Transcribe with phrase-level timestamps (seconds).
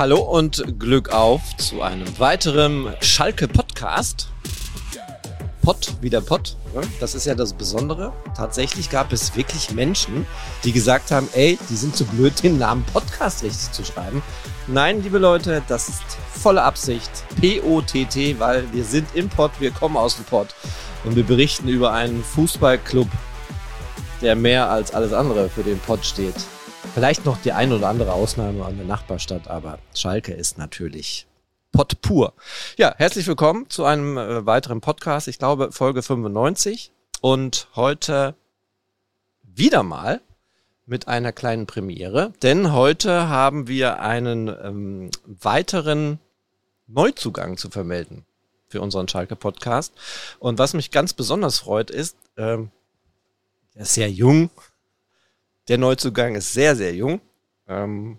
[0.00, 4.28] Hallo und Glück auf zu einem weiteren Schalke Podcast.
[5.60, 6.56] Pott, wie der Pott.
[6.74, 6.80] Ne?
[7.00, 8.14] Das ist ja das Besondere.
[8.34, 10.24] Tatsächlich gab es wirklich Menschen,
[10.64, 14.22] die gesagt haben, ey, die sind zu blöd, den Namen Podcast richtig zu schreiben.
[14.68, 17.10] Nein, liebe Leute, das ist volle Absicht.
[17.38, 20.54] P-O-T-T, weil wir sind im Pott, wir kommen aus dem Pott.
[21.04, 23.08] Und wir berichten über einen Fußballclub,
[24.22, 26.36] der mehr als alles andere für den Pott steht.
[26.94, 31.26] Vielleicht noch die ein oder andere Ausnahme an der Nachbarstadt, aber Schalke ist natürlich
[31.70, 32.32] Pott pur.
[32.76, 35.28] Ja, herzlich willkommen zu einem äh, weiteren Podcast.
[35.28, 36.90] Ich glaube Folge 95
[37.20, 38.34] und heute
[39.44, 40.20] wieder mal
[40.84, 46.18] mit einer kleinen Premiere, denn heute haben wir einen ähm, weiteren
[46.88, 48.24] Neuzugang zu vermelden
[48.66, 49.94] für unseren Schalke Podcast.
[50.40, 52.72] Und was mich ganz besonders freut, ist, ähm,
[53.74, 54.50] er ist sehr jung,
[55.68, 57.20] der Neuzugang ist sehr, sehr jung.
[57.68, 58.18] Ähm,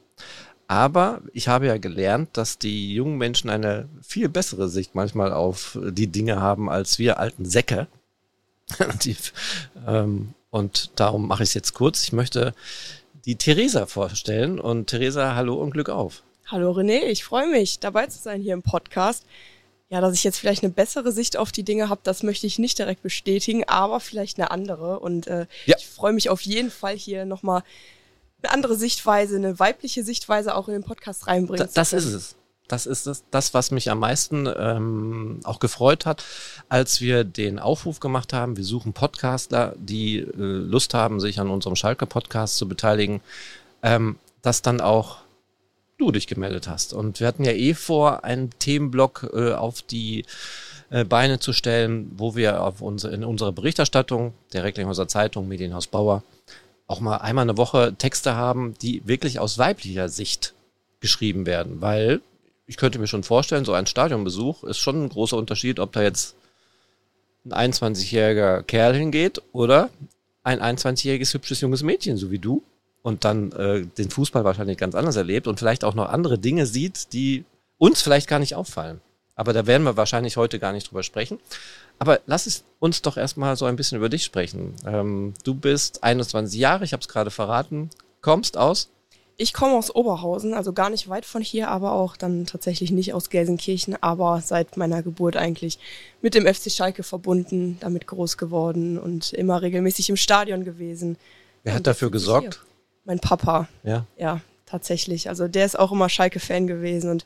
[0.68, 5.78] aber ich habe ja gelernt, dass die jungen Menschen eine viel bessere Sicht manchmal auf
[5.82, 7.88] die Dinge haben als wir alten Säcke.
[9.04, 9.18] die,
[9.86, 12.04] ähm, und darum mache ich es jetzt kurz.
[12.04, 12.54] Ich möchte
[13.26, 14.60] die Theresa vorstellen.
[14.60, 16.24] Und Theresa, hallo und Glück auf.
[16.48, 19.26] Hallo René, ich freue mich, dabei zu sein hier im Podcast.
[19.92, 22.58] Ja, dass ich jetzt vielleicht eine bessere Sicht auf die Dinge habe, das möchte ich
[22.58, 25.00] nicht direkt bestätigen, aber vielleicht eine andere.
[25.02, 25.76] Und äh, ja.
[25.78, 27.62] ich freue mich auf jeden Fall hier nochmal
[28.42, 31.68] eine andere Sichtweise, eine weibliche Sichtweise auch in den Podcast reinbringen.
[31.68, 32.36] Da, das ist es.
[32.70, 36.24] Das ist es, das, was mich am meisten ähm, auch gefreut hat,
[36.70, 38.56] als wir den Aufruf gemacht haben.
[38.56, 43.20] Wir suchen Podcaster, die äh, Lust haben, sich an unserem Schalke-Podcast zu beteiligen,
[43.84, 45.18] ähm, dass dann auch
[46.02, 46.94] du dich gemeldet hast.
[46.94, 50.26] Und wir hatten ja eh vor, einen Themenblock äh, auf die
[50.90, 55.88] äh, Beine zu stellen, wo wir auf unsere, in unserer Berichterstattung der Recklinghäuser Zeitung, Medienhaus
[55.88, 56.24] Bauer,
[56.88, 60.54] auch mal einmal eine Woche Texte haben, die wirklich aus weiblicher Sicht
[61.00, 61.82] geschrieben werden.
[61.82, 62.22] Weil
[62.68, 66.02] ich könnte mir schon vorstellen, so ein Stadionbesuch ist schon ein großer Unterschied, ob da
[66.02, 66.36] jetzt
[67.46, 69.90] ein 21-jähriger Kerl hingeht oder
[70.44, 72.64] ein 21-jähriges hübsches junges Mädchen, so wie du
[73.04, 76.66] und dann äh, den Fußball wahrscheinlich ganz anders erlebt und vielleicht auch noch andere Dinge
[76.66, 77.46] sieht, die
[77.78, 79.02] uns vielleicht gar nicht auffallen.
[79.36, 81.40] Aber da werden wir wahrscheinlich heute gar nicht drüber sprechen.
[81.98, 84.76] Aber lass es uns doch erstmal so ein bisschen über dich sprechen.
[84.86, 87.90] Ähm, du bist 21 Jahre, ich habe es gerade verraten,
[88.22, 88.90] kommst aus?
[89.38, 93.16] Ich komme aus Oberhausen, also gar nicht weit von hier, aber auch dann tatsächlich nicht
[93.16, 95.80] aus Gelsenkirchen, aber seit meiner Geburt eigentlich
[96.22, 101.18] mit dem FC Schalke verbunden, damit groß geworden und immer regelmäßig im Stadion gewesen.
[101.64, 102.62] Wer hat dafür gesorgt?
[103.04, 103.68] Mein Papa.
[103.84, 104.06] Ja.
[104.18, 105.30] Ja, tatsächlich.
[105.30, 107.26] Also der ist auch immer Schalke-Fan gewesen und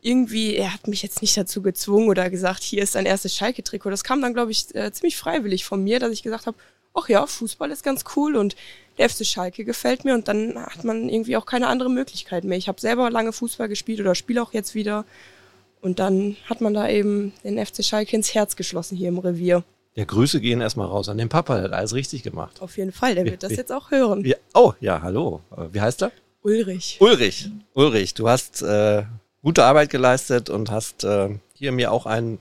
[0.00, 3.90] irgendwie, er hat mich jetzt nicht dazu gezwungen oder gesagt, hier ist dein erstes Schalke-Trikot.
[3.90, 6.56] Das kam dann, glaube ich, äh, ziemlich freiwillig von mir, dass ich gesagt habe,
[6.94, 8.56] ach ja, Fußball ist ganz cool und
[8.98, 12.58] der FC Schalke gefällt mir und dann hat man irgendwie auch keine andere Möglichkeit mehr.
[12.58, 15.04] Ich habe selber lange Fußball gespielt oder spiele auch jetzt wieder
[15.80, 19.64] und dann hat man da eben den FC Schalke ins Herz geschlossen hier im Revier.
[19.94, 22.62] Ja, Grüße gehen erstmal raus an den Papa, der hat alles richtig gemacht.
[22.62, 24.24] Auf jeden Fall, der wird das jetzt auch hören.
[24.24, 25.42] Wie, oh, ja, hallo.
[25.70, 26.12] Wie heißt er?
[26.42, 26.96] Ulrich.
[27.00, 27.50] Ulrich.
[27.74, 29.04] Ulrich, du hast äh,
[29.42, 32.38] gute Arbeit geleistet und hast äh, hier mir auch einen,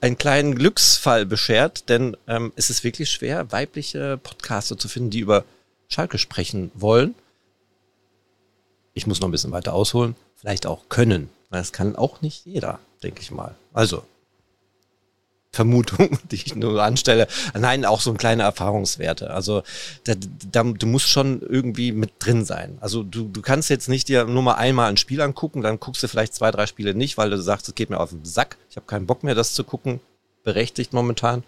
[0.00, 5.20] einen kleinen Glücksfall beschert, denn ähm, es ist wirklich schwer, weibliche Podcaster zu finden, die
[5.20, 5.44] über
[5.88, 7.14] Schalke sprechen wollen.
[8.92, 11.30] Ich muss noch ein bisschen weiter ausholen, vielleicht auch können.
[11.50, 13.54] Das kann auch nicht jeder, denke ich mal.
[13.72, 14.04] Also,
[15.52, 17.26] Vermutung, die ich nur anstelle.
[17.58, 19.30] Nein, auch so ein kleine Erfahrungswerte.
[19.30, 19.62] Also
[20.04, 20.14] da,
[20.52, 22.78] da, du musst schon irgendwie mit drin sein.
[22.80, 26.02] Also du, du kannst jetzt nicht dir nur mal einmal ein Spiel angucken, dann guckst
[26.02, 28.58] du vielleicht zwei, drei Spiele nicht, weil du sagst, es geht mir auf den Sack.
[28.70, 30.00] Ich habe keinen Bock mehr, das zu gucken.
[30.42, 31.44] Berechtigt momentan.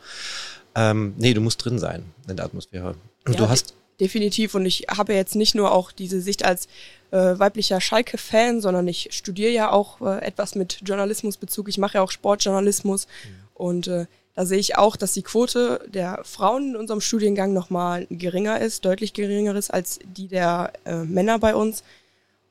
[0.75, 2.95] Ähm, nee, du musst drin sein in der Atmosphäre.
[3.25, 4.55] Und ja, du hast definitiv.
[4.55, 6.67] Und ich habe jetzt nicht nur auch diese Sicht als
[7.11, 11.69] äh, weiblicher Schalke-Fan, sondern ich studiere ja auch äh, etwas mit Journalismusbezug.
[11.69, 13.07] Ich mache ja auch Sportjournalismus.
[13.07, 13.42] Mhm.
[13.63, 18.09] Und äh, da sehe ich auch, dass die Quote der Frauen in unserem Studiengang nochmal
[18.11, 21.85] geringer ist, deutlich geringer ist als die der äh, Männer bei uns.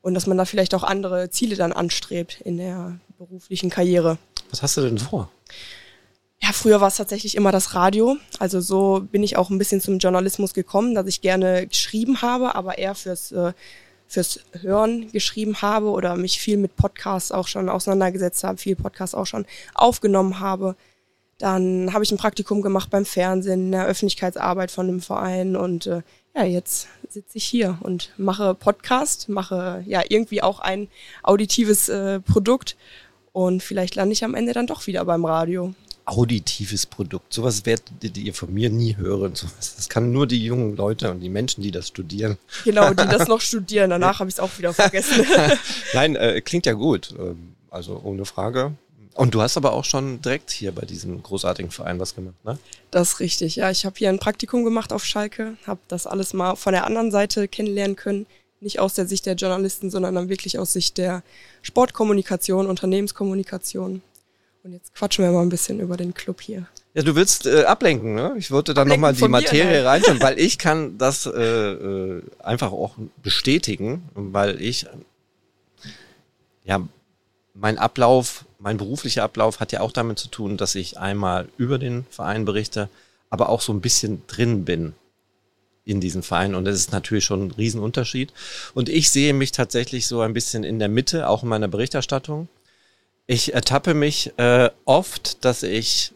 [0.00, 4.16] Und dass man da vielleicht auch andere Ziele dann anstrebt in der beruflichen Karriere.
[4.48, 5.30] Was hast du denn vor?
[6.42, 8.16] Ja, früher war es tatsächlich immer das Radio.
[8.38, 12.54] Also so bin ich auch ein bisschen zum Journalismus gekommen, dass ich gerne geschrieben habe,
[12.54, 13.52] aber eher fürs, äh,
[14.08, 19.14] fürs Hören geschrieben habe oder mich viel mit Podcasts auch schon auseinandergesetzt habe, viel Podcasts
[19.14, 19.44] auch schon
[19.74, 20.74] aufgenommen habe.
[21.42, 25.88] Dann habe ich ein Praktikum gemacht beim Fernsehen, in der Öffentlichkeitsarbeit von dem Verein und
[25.88, 26.02] äh,
[26.36, 30.86] ja, jetzt sitze ich hier und mache Podcast, mache ja irgendwie auch ein
[31.24, 32.76] auditives äh, Produkt
[33.32, 35.74] und vielleicht lande ich am Ende dann doch wieder beim Radio.
[36.04, 37.34] auditives Produkt.
[37.34, 39.32] Sowas werdet ihr von mir nie hören.
[39.32, 42.38] Das kann nur die jungen Leute und die Menschen, die das studieren.
[42.64, 43.90] Genau, die das noch studieren.
[43.90, 45.26] Danach habe ich es auch wieder vergessen.
[45.92, 47.12] Nein, äh, klingt ja gut.
[47.18, 48.76] Ähm, also ohne Frage.
[49.14, 52.58] Und du hast aber auch schon direkt hier bei diesem großartigen Verein was gemacht, ne?
[52.90, 53.70] Das ist richtig, ja.
[53.70, 57.10] Ich habe hier ein Praktikum gemacht auf Schalke, habe das alles mal von der anderen
[57.10, 58.26] Seite kennenlernen können.
[58.60, 61.22] Nicht aus der Sicht der Journalisten, sondern dann wirklich aus Sicht der
[61.62, 64.02] Sportkommunikation, Unternehmenskommunikation.
[64.62, 66.66] Und jetzt quatschen wir mal ein bisschen über den Club hier.
[66.94, 68.34] Ja, du willst äh, ablenken, ne?
[68.38, 72.94] Ich wollte dann nochmal die Materie reinschauen, weil ich kann das äh, äh, einfach auch
[73.22, 74.86] bestätigen, weil ich
[76.64, 76.86] ja
[77.54, 81.78] mein Ablauf, mein beruflicher Ablauf hat ja auch damit zu tun, dass ich einmal über
[81.78, 82.88] den Verein berichte,
[83.28, 84.94] aber auch so ein bisschen drin bin
[85.84, 88.32] in diesem Verein und das ist natürlich schon ein Riesenunterschied.
[88.72, 92.48] Und ich sehe mich tatsächlich so ein bisschen in der Mitte, auch in meiner Berichterstattung.
[93.26, 96.12] Ich ertappe mich äh, oft, dass ich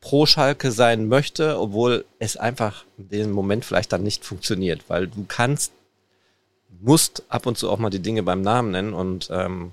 [0.00, 5.08] pro Schalke sein möchte, obwohl es einfach in dem Moment vielleicht dann nicht funktioniert, weil
[5.08, 5.72] du kannst,
[6.80, 9.72] musst ab und zu auch mal die Dinge beim Namen nennen und ähm,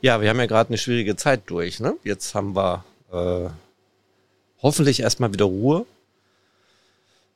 [0.00, 1.80] ja, wir haben ja gerade eine schwierige Zeit durch.
[1.80, 1.96] Ne?
[2.04, 3.50] Jetzt haben wir äh,
[4.62, 5.86] hoffentlich erstmal wieder Ruhe.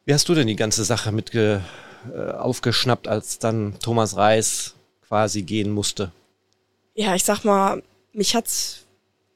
[0.05, 1.61] Wie hast du denn die ganze Sache mit äh,
[2.33, 4.75] aufgeschnappt, als dann Thomas Reis
[5.07, 6.11] quasi gehen musste?
[6.95, 7.83] Ja, ich sag mal,
[8.13, 8.85] mich hat's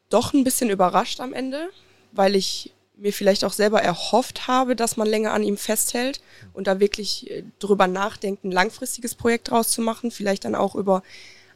[0.08, 1.68] doch ein bisschen überrascht am Ende,
[2.12, 6.20] weil ich mir vielleicht auch selber erhofft habe, dass man länger an ihm festhält
[6.54, 10.74] und da wirklich äh, drüber nachdenkt, ein langfristiges Projekt draus zu machen, vielleicht dann auch
[10.74, 11.02] über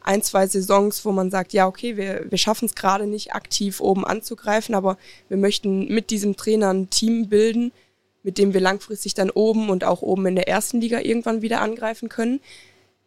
[0.03, 3.79] ein, zwei Saisons, wo man sagt, ja, okay, wir, wir schaffen es gerade nicht aktiv
[3.79, 4.97] oben anzugreifen, aber
[5.29, 7.71] wir möchten mit diesem Trainer ein Team bilden,
[8.23, 11.61] mit dem wir langfristig dann oben und auch oben in der ersten Liga irgendwann wieder
[11.61, 12.39] angreifen können.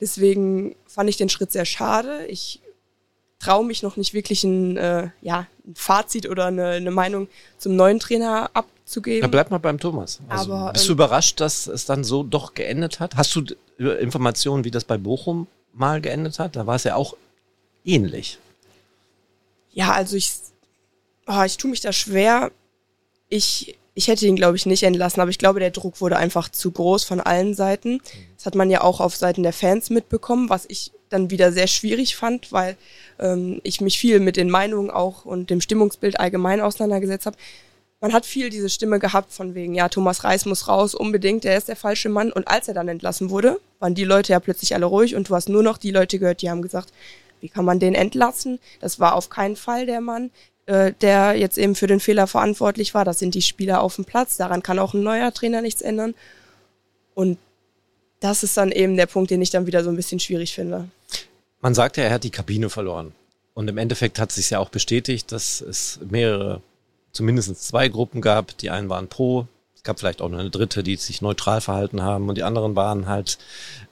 [0.00, 2.26] Deswegen fand ich den Schritt sehr schade.
[2.26, 2.61] Ich
[3.38, 7.76] traue mich noch nicht wirklich ein, äh, ja, ein Fazit oder eine, eine Meinung zum
[7.76, 9.20] neuen Trainer abzugeben.
[9.23, 10.20] Na, bleib mal beim Thomas.
[10.29, 13.17] Also, Aber, bist du ähm, überrascht, dass es dann so doch geendet hat?
[13.17, 13.44] Hast du
[13.79, 16.56] Informationen, wie das bei Bochum mal geendet hat.
[16.56, 17.17] Da war es ja auch
[17.85, 18.38] ähnlich.
[19.73, 20.32] Ja, also ich,
[21.26, 22.50] oh, ich tue mich da schwer.
[23.29, 26.49] Ich, ich hätte ihn, glaube ich, nicht entlassen, aber ich glaube, der Druck wurde einfach
[26.49, 28.00] zu groß von allen Seiten.
[28.37, 31.67] Das hat man ja auch auf Seiten der Fans mitbekommen, was ich dann wieder sehr
[31.67, 32.77] schwierig fand, weil
[33.19, 37.37] ähm, ich mich viel mit den Meinungen auch und dem Stimmungsbild allgemein auseinandergesetzt habe
[38.05, 41.56] man hat viel diese Stimme gehabt von wegen, ja, Thomas Reis muss raus, unbedingt, der
[41.56, 42.31] ist der falsche Mann.
[42.31, 45.35] Und als er dann entlassen wurde, waren die Leute ja plötzlich alle ruhig und du
[45.35, 46.93] hast nur noch die Leute gehört, die haben gesagt,
[47.41, 48.59] wie kann man den entlassen?
[48.83, 50.31] Das war auf keinen Fall der Mann,
[50.67, 53.06] äh, der jetzt eben für den Fehler verantwortlich war.
[53.06, 54.37] Das sind die Spieler auf dem Platz.
[54.37, 56.15] Daran kann auch ein neuer Trainer nichts ändern.
[57.15, 57.39] Und
[58.21, 60.91] das ist dann eben der Punkt, den ich dann wieder so ein bisschen schwierig finde.
[61.62, 63.15] Man sagt ja, er hat die Kabine verloren.
[63.55, 66.61] Und im Endeffekt hat sich ja auch bestätigt, dass es mehrere
[67.15, 68.59] zumindest zwei Gruppen gab.
[68.59, 72.03] Die einen waren pro, es gab vielleicht auch noch eine dritte, die sich neutral verhalten
[72.03, 73.39] haben und die anderen waren halt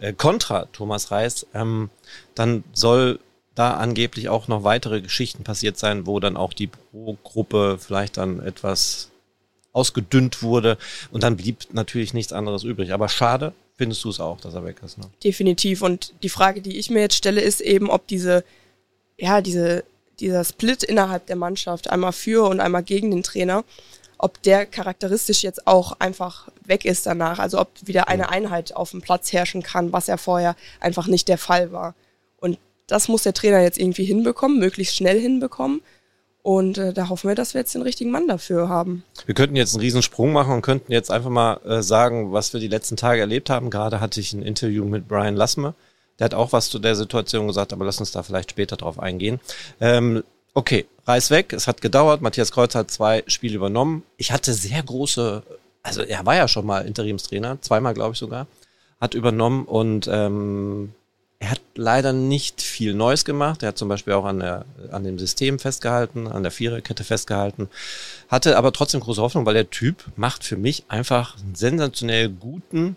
[0.00, 1.46] äh, kontra Thomas Reis.
[1.54, 1.88] Ähm,
[2.34, 3.18] dann soll
[3.54, 8.40] da angeblich auch noch weitere Geschichten passiert sein, wo dann auch die Pro-Gruppe vielleicht dann
[8.40, 9.10] etwas
[9.72, 10.76] ausgedünnt wurde
[11.10, 12.92] und dann blieb natürlich nichts anderes übrig.
[12.92, 14.98] Aber schade, findest du es auch, dass er weg ist.
[14.98, 15.04] Ne?
[15.24, 15.82] Definitiv.
[15.82, 18.44] Und die Frage, die ich mir jetzt stelle, ist eben, ob diese,
[19.18, 19.84] ja, diese
[20.22, 23.64] dieser Split innerhalb der Mannschaft, einmal für und einmal gegen den Trainer,
[24.16, 27.38] ob der charakteristisch jetzt auch einfach weg ist danach.
[27.40, 31.28] Also ob wieder eine Einheit auf dem Platz herrschen kann, was ja vorher einfach nicht
[31.28, 31.94] der Fall war.
[32.38, 35.82] Und das muss der Trainer jetzt irgendwie hinbekommen, möglichst schnell hinbekommen.
[36.42, 39.04] Und äh, da hoffen wir, dass wir jetzt den richtigen Mann dafür haben.
[39.26, 42.60] Wir könnten jetzt einen Riesensprung machen und könnten jetzt einfach mal äh, sagen, was wir
[42.60, 43.70] die letzten Tage erlebt haben.
[43.70, 45.74] Gerade hatte ich ein Interview mit Brian Lassme,
[46.18, 48.98] der hat auch was zu der Situation gesagt, aber lass uns da vielleicht später drauf
[48.98, 49.40] eingehen.
[49.80, 50.22] Ähm,
[50.54, 52.20] okay, Reis weg, es hat gedauert.
[52.20, 54.02] Matthias Kreuz hat zwei Spiele übernommen.
[54.16, 55.42] Ich hatte sehr große,
[55.82, 58.46] also er war ja schon mal Interimstrainer, zweimal glaube ich sogar,
[59.00, 60.94] hat übernommen und ähm,
[61.42, 63.64] er hat leider nicht viel Neues gemacht.
[63.64, 67.68] Er hat zum Beispiel auch an, der, an dem System festgehalten, an der Viererkette festgehalten.
[68.28, 72.96] Hatte aber trotzdem große Hoffnung, weil der Typ macht für mich einfach einen sensationell guten,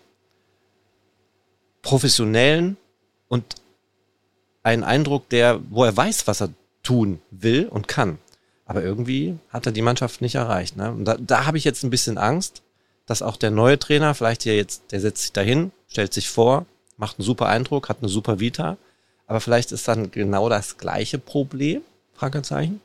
[1.82, 2.78] professionellen
[3.36, 3.56] und
[4.64, 6.50] einen Eindruck, der, wo er weiß, was er
[6.84, 8.18] tun will und kann.
[8.66, 10.76] Aber irgendwie hat er die Mannschaft nicht erreicht.
[10.76, 10.92] Ne?
[10.92, 12.64] Und da, da habe ich jetzt ein bisschen Angst,
[13.06, 16.66] dass auch der neue Trainer, vielleicht hier jetzt, der setzt sich dahin, stellt sich vor,
[16.98, 18.78] macht einen super Eindruck, hat eine super Vita,
[19.28, 21.82] aber vielleicht ist dann genau das gleiche Problem,
[22.14, 22.82] Fragezeichen.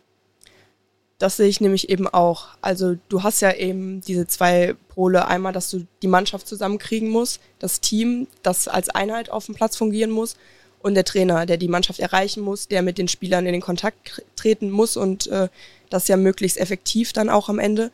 [1.21, 2.49] Das sehe ich nämlich eben auch.
[2.63, 5.29] Also du hast ja eben diese zwei Pole.
[5.29, 9.77] Einmal, dass du die Mannschaft zusammenkriegen musst, das Team, das als Einheit auf dem Platz
[9.77, 10.35] fungieren muss.
[10.83, 14.23] und der Trainer, der die Mannschaft erreichen muss, der mit den Spielern in den Kontakt
[14.35, 15.49] treten muss und äh,
[15.91, 17.91] das ja möglichst effektiv dann auch am Ende.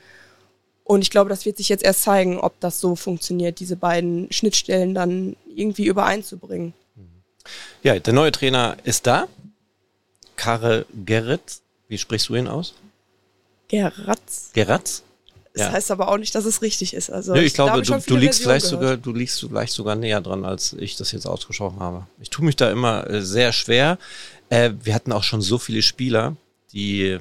[0.85, 4.31] Und ich glaube, das wird sich jetzt erst zeigen, ob das so funktioniert, diese beiden
[4.31, 6.75] Schnittstellen dann irgendwie übereinzubringen.
[7.83, 9.27] Ja, der neue Trainer ist da.
[10.37, 11.59] Karel Gerrit.
[11.89, 12.75] Wie sprichst du ihn aus?
[13.69, 14.51] Geratz.
[14.53, 15.03] Geratz?
[15.55, 15.73] Das Ja.
[15.73, 17.11] heißt aber auch nicht, dass es richtig ist.
[17.11, 19.97] Also Nö, ich da glaube, ich du, du liegst vielleicht sogar, du liegst vielleicht sogar
[19.97, 22.07] näher dran, als ich das jetzt ausgesprochen habe.
[22.21, 23.99] Ich tue mich da immer äh, sehr schwer.
[24.51, 26.37] Äh, wir hatten auch schon so viele Spieler,
[26.73, 27.19] die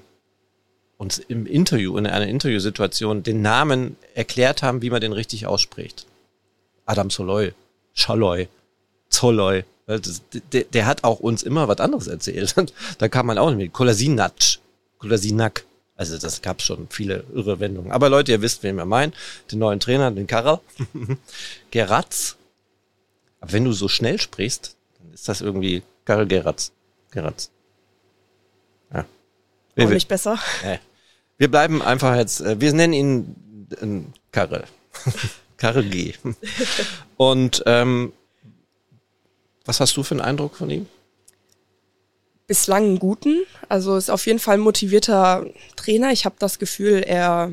[0.97, 6.05] uns im Interview, in einer Interviewsituation den Namen erklärt haben, wie man den richtig ausspricht.
[6.85, 7.53] Adam Soloy.
[9.85, 10.21] Weil das-
[10.51, 12.53] Der, der hat auch uns immer was anderes erzählt.
[12.97, 13.73] da kam man auch nicht mit.
[13.73, 14.33] Kolasinac,
[14.97, 15.63] Kolasinac.
[15.97, 17.91] Also das gab schon viele irre Wendungen.
[17.91, 19.13] Aber Leute, ihr wisst, wen wir meinen.
[19.51, 20.59] Den neuen Trainer, den Karel.
[21.71, 22.35] Geratz.
[23.39, 26.73] Aber wenn du so schnell sprichst, dann ist das irgendwie Karel Geratz.
[27.11, 27.49] Geratz.
[28.93, 29.05] Ja.
[29.75, 30.37] Wir, Auch nicht besser.
[30.63, 30.79] äh,
[31.37, 34.65] wir bleiben einfach jetzt, äh, wir nennen ihn äh, Karel.
[35.57, 36.13] Karel G.
[37.15, 38.11] Und ähm,
[39.63, 40.87] was hast du für einen Eindruck von ihm?
[42.47, 43.43] Bislang einen guten.
[43.69, 46.11] Also ist auf jeden Fall ein motivierter Trainer.
[46.11, 47.51] Ich habe das Gefühl, er,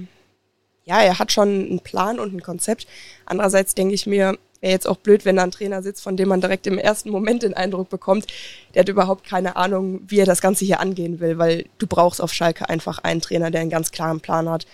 [0.84, 2.86] ja, er hat schon einen Plan und ein Konzept.
[3.26, 6.28] Andererseits denke ich mir, wäre jetzt auch blöd, wenn da ein Trainer sitzt, von dem
[6.28, 8.26] man direkt im ersten Moment den Eindruck bekommt,
[8.74, 12.20] der hat überhaupt keine Ahnung, wie er das Ganze hier angehen will, weil du brauchst
[12.20, 14.66] auf Schalke einfach einen Trainer, der einen ganz klaren Plan hat.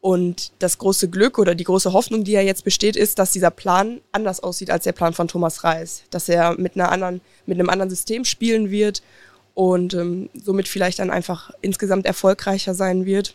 [0.00, 3.52] Und das große Glück oder die große Hoffnung, die ja jetzt besteht, ist, dass dieser
[3.52, 6.02] Plan anders aussieht als der Plan von Thomas Reis.
[6.10, 9.00] Dass er mit einer anderen, mit einem anderen System spielen wird
[9.54, 13.34] und ähm, somit vielleicht dann einfach insgesamt erfolgreicher sein wird,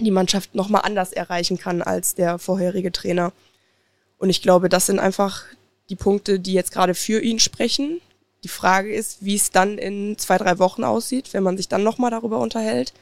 [0.00, 3.32] die Mannschaft nochmal anders erreichen kann als der vorherige Trainer.
[4.18, 5.44] Und ich glaube, das sind einfach
[5.88, 8.00] die Punkte, die jetzt gerade für ihn sprechen.
[8.44, 11.82] Die Frage ist, wie es dann in zwei, drei Wochen aussieht, wenn man sich dann
[11.82, 12.92] nochmal darüber unterhält,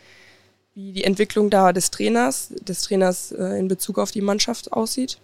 [0.75, 5.19] wie die Entwicklung da des Trainers, des Trainers äh, in Bezug auf die Mannschaft aussieht.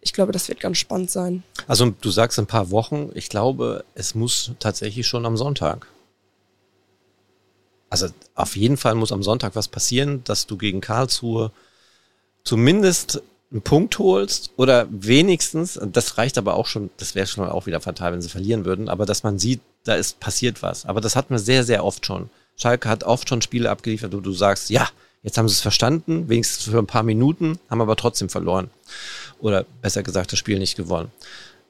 [0.00, 1.42] Ich glaube, das wird ganz spannend sein.
[1.66, 3.10] Also du sagst ein paar Wochen.
[3.14, 5.86] Ich glaube, es muss tatsächlich schon am Sonntag.
[7.94, 11.52] Also auf jeden Fall muss am Sonntag was passieren, dass du gegen Karlsruhe
[12.42, 13.22] zumindest
[13.52, 17.80] einen Punkt holst oder wenigstens, das reicht aber auch schon, das wäre schon auch wieder
[17.80, 20.86] fatal, wenn sie verlieren würden, aber dass man sieht, da ist passiert was.
[20.86, 22.30] Aber das hatten wir sehr, sehr oft schon.
[22.56, 24.88] Schalke hat oft schon Spiele abgeliefert, wo du sagst, ja,
[25.22, 28.70] jetzt haben sie es verstanden, wenigstens für ein paar Minuten, haben aber trotzdem verloren.
[29.38, 31.12] Oder besser gesagt, das Spiel nicht gewonnen.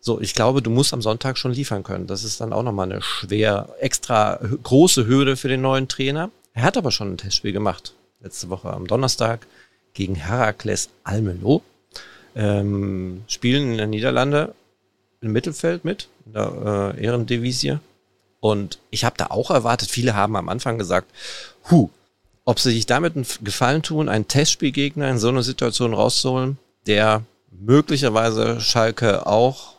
[0.06, 2.06] So, ich glaube, du musst am Sonntag schon liefern können.
[2.06, 6.30] Das ist dann auch nochmal eine schwer, extra große Hürde für den neuen Trainer.
[6.52, 7.94] Er hat aber schon ein Testspiel gemacht.
[8.20, 9.46] Letzte Woche am Donnerstag
[9.94, 11.62] gegen Herakles Almelo.
[12.37, 14.54] Ähm, spielen in der Niederlande
[15.23, 17.78] im Mittelfeld mit, in der äh, Ehrendivisie.
[18.40, 21.11] Und ich habe da auch erwartet, viele haben am Anfang gesagt,
[21.70, 21.88] hu,
[22.44, 27.23] ob sie sich damit einen Gefallen tun, einen Testspielgegner in so einer Situation rauszuholen, der
[27.50, 29.74] möglicherweise Schalke auch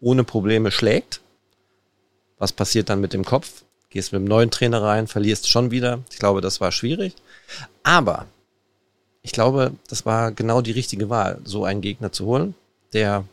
[0.00, 1.20] ohne Probleme schlägt.
[2.38, 3.62] Was passiert dann mit dem Kopf?
[3.88, 6.00] Gehst mit dem neuen Trainer rein, verlierst schon wieder.
[6.10, 7.14] Ich glaube, das war schwierig.
[7.82, 8.26] Aber
[9.22, 12.54] ich glaube, das war genau die richtige Wahl, so einen Gegner zu holen,
[12.92, 13.24] der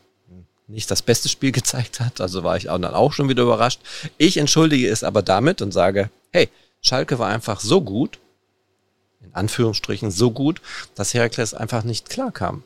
[0.66, 2.20] nicht das beste Spiel gezeigt hat.
[2.20, 3.80] Also war ich dann auch schon wieder überrascht.
[4.18, 6.48] Ich entschuldige es aber damit und sage, hey,
[6.80, 8.18] Schalke war einfach so gut,
[9.22, 10.60] in Anführungsstrichen so gut,
[10.94, 12.62] dass Herakles einfach nicht klar kam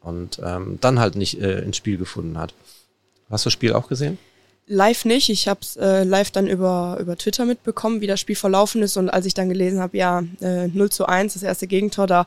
[0.00, 2.52] und ähm, dann halt nicht äh, ins Spiel gefunden hat.
[3.32, 4.18] Hast du das Spiel auch gesehen?
[4.66, 5.28] Live nicht.
[5.28, 8.96] Ich habe es äh, live dann über, über Twitter mitbekommen, wie das Spiel verlaufen ist.
[8.96, 12.26] Und als ich dann gelesen habe, ja, äh, 0 zu 1, das erste Gegentor, da,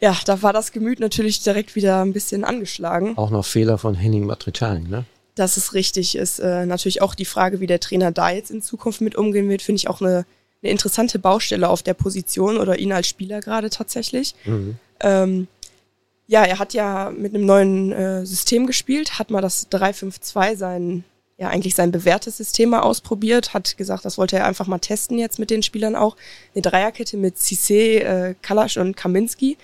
[0.00, 3.16] ja, da war das Gemüt natürlich direkt wieder ein bisschen angeschlagen.
[3.18, 5.04] Auch noch Fehler von Henning Matriciani, ne?
[5.34, 6.16] Das ist richtig.
[6.16, 9.48] Ist äh, natürlich auch die Frage, wie der Trainer da jetzt in Zukunft mit umgehen
[9.48, 10.26] wird, finde ich auch eine,
[10.62, 14.34] eine interessante Baustelle auf der Position oder ihn als Spieler gerade tatsächlich.
[14.44, 14.76] Mhm.
[15.00, 15.48] Ähm,
[16.30, 21.02] ja, er hat ja mit einem neuen äh, System gespielt, hat mal das 3-5-2 sein,
[21.38, 25.18] ja eigentlich sein bewährtes System mal ausprobiert, hat gesagt, das wollte er einfach mal testen
[25.18, 26.16] jetzt mit den Spielern auch.
[26.54, 29.58] Eine Dreierkette mit Cissé, äh, Kalasch und Kaminski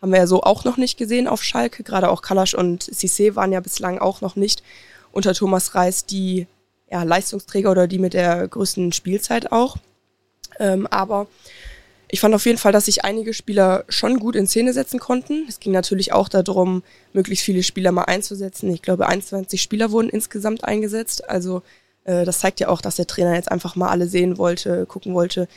[0.00, 1.82] haben wir ja so auch noch nicht gesehen auf Schalke.
[1.82, 4.62] Gerade auch Kalasch und Cissé waren ja bislang auch noch nicht
[5.12, 6.46] unter Thomas Reis die
[6.90, 9.76] ja, Leistungsträger oder die mit der größten Spielzeit auch.
[10.58, 11.26] Ähm, aber
[12.08, 15.44] ich fand auf jeden Fall, dass sich einige Spieler schon gut in Szene setzen konnten.
[15.48, 16.82] Es ging natürlich auch darum,
[17.12, 18.70] möglichst viele Spieler mal einzusetzen.
[18.72, 21.28] Ich glaube, 21 Spieler wurden insgesamt eingesetzt.
[21.28, 21.62] Also
[22.04, 25.14] äh, das zeigt ja auch, dass der Trainer jetzt einfach mal alle sehen wollte, gucken
[25.14, 25.48] wollte,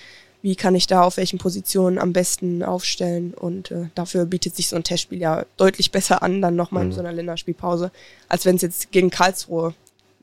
[0.41, 3.33] wie kann ich da auf welchen Positionen am besten aufstellen.
[3.33, 6.89] Und äh, dafür bietet sich so ein Testspiel ja deutlich besser an, dann nochmal Mhm.
[6.91, 7.91] in so einer Länderspielpause,
[8.27, 9.73] als wenn es jetzt gegen Karlsruhe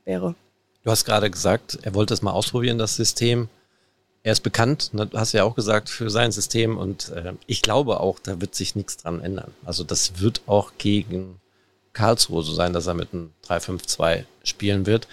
[0.05, 0.35] wäre.
[0.83, 3.47] Du hast gerade gesagt, er wollte es mal ausprobieren, das System.
[4.27, 8.01] Er ist bekannt, ne, hast ja auch gesagt, für sein System und äh, ich glaube
[8.01, 9.53] auch, da wird sich nichts dran ändern.
[9.63, 11.39] Also das wird auch gegen
[11.93, 15.07] Karlsruhe so sein, dass er mit einem 3-5-2 spielen wird.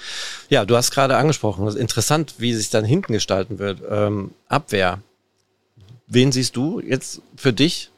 [0.49, 3.83] Ja, du hast gerade angesprochen, das ist interessant, wie sich dann hinten gestalten wird.
[3.88, 5.00] Ähm, Abwehr.
[6.09, 7.90] Wen siehst du jetzt für dich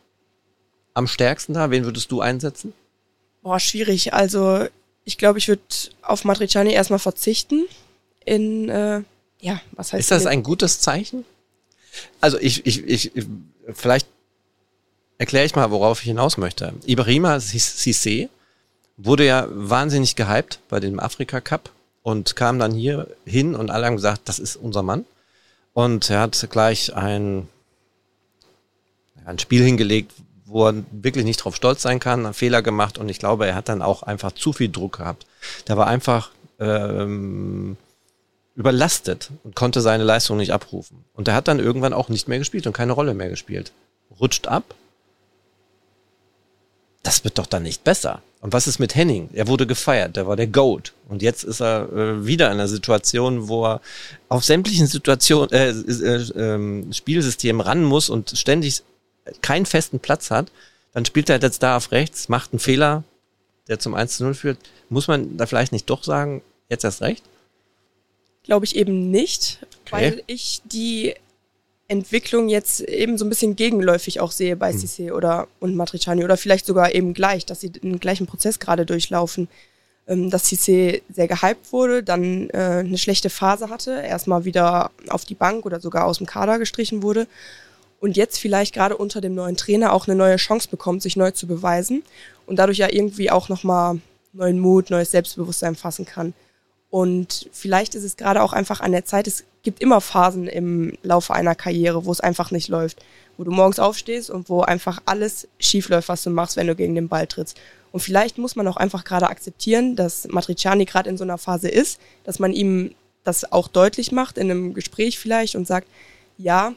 [0.93, 1.71] am stärksten da?
[1.71, 2.75] Wen würdest du einsetzen?
[3.41, 4.13] Boah, schwierig.
[4.13, 4.67] Also
[5.05, 5.63] ich glaube, ich würde
[6.03, 7.65] auf Matriciani erstmal verzichten.
[8.27, 9.01] In, äh,
[9.41, 11.25] ja, was heißt Ist das ein gutes Zeichen?
[12.21, 13.13] Also ich, ich, ich,
[13.73, 14.07] vielleicht
[15.19, 16.75] erkläre ich mal, worauf ich hinaus möchte.
[16.85, 18.29] Ibrahima Sissé
[18.97, 21.71] wurde ja wahnsinnig gehypt bei dem Afrika Cup
[22.03, 25.05] und kam dann hier hin und alle haben gesagt, das ist unser Mann.
[25.73, 27.49] Und er hat gleich ein,
[29.25, 30.13] ein Spiel hingelegt,
[30.47, 33.55] wo er wirklich nicht drauf stolz sein kann, einen Fehler gemacht und ich glaube, er
[33.55, 35.27] hat dann auch einfach zu viel Druck gehabt.
[35.69, 37.77] Der war einfach ähm,
[38.57, 41.05] überlastet und konnte seine Leistung nicht abrufen.
[41.15, 43.73] Und er hat dann irgendwann auch nicht mehr gespielt und keine Rolle mehr gespielt.
[44.19, 44.75] Rutscht ab.
[47.03, 48.23] Das wird doch dann nicht besser.
[48.41, 49.29] Und was ist mit Henning?
[49.33, 50.93] Er wurde gefeiert, der war der Goat.
[51.09, 53.81] Und jetzt ist er äh, wieder in einer Situation, wo er
[54.29, 58.83] auf sämtlichen Situationen, äh, äh, äh, Spielsystemen ran muss und ständig
[59.43, 60.51] keinen festen Platz hat,
[60.95, 63.05] dann spielt er jetzt da auf rechts, macht einen Fehler,
[63.69, 64.59] der zum 1 zu 0 führt.
[64.89, 67.23] Muss man da vielleicht nicht doch sagen, jetzt erst recht?
[68.47, 69.93] Glaube ich eben nicht, okay.
[69.93, 71.15] weil ich die
[71.89, 74.79] Entwicklung jetzt eben so ein bisschen gegenläufig auch sehe bei hm.
[74.79, 78.87] Cissé oder und Matriciani oder vielleicht sogar eben gleich, dass sie den gleichen Prozess gerade
[78.87, 79.49] durchlaufen.
[80.09, 85.25] Ähm, dass Cissé sehr gehypt wurde, dann äh, eine schlechte Phase hatte, erstmal wieder auf
[85.25, 87.27] die Bank oder sogar aus dem Kader gestrichen wurde
[87.99, 91.33] und jetzt vielleicht gerade unter dem neuen Trainer auch eine neue Chance bekommt, sich neu
[91.33, 92.05] zu beweisen
[92.47, 93.99] und dadurch ja irgendwie auch nochmal
[94.33, 96.35] neuen Mut, neues Selbstbewusstsein fassen kann.
[96.91, 100.97] Und vielleicht ist es gerade auch einfach an der Zeit, es gibt immer Phasen im
[101.03, 103.05] Laufe einer Karriere, wo es einfach nicht läuft,
[103.37, 106.77] wo du morgens aufstehst und wo einfach alles schief läuft, was du machst, wenn du
[106.77, 107.59] gegen den Ball trittst.
[107.91, 111.69] Und vielleicht muss man auch einfach gerade akzeptieren, dass Matriciani gerade in so einer Phase
[111.69, 112.95] ist, dass man ihm
[113.25, 115.89] das auch deutlich macht in einem Gespräch vielleicht und sagt,
[116.39, 116.75] ja,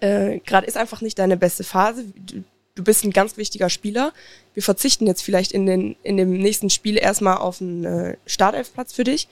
[0.00, 2.04] äh, gerade ist einfach nicht deine beste Phase.
[2.16, 2.44] Du,
[2.78, 4.12] du, bist ein ganz wichtiger Spieler.
[4.54, 8.92] Wir verzichten jetzt vielleicht in, den, in dem nächsten Spiel erstmal auf einen äh, Startelfplatz
[8.92, 9.28] für dich.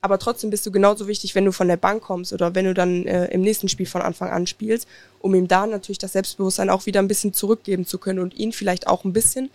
[0.00, 2.74] Aber trotzdem bist du genauso wichtig, wenn du von der Bank kommst oder wenn du
[2.74, 4.86] dann äh, im nächsten Spiel von Anfang an spielst,
[5.20, 8.52] um ihm da natürlich das Selbstbewusstsein auch wieder ein bisschen zurückgeben zu können und ihn
[8.52, 9.48] vielleicht auch ein bisschen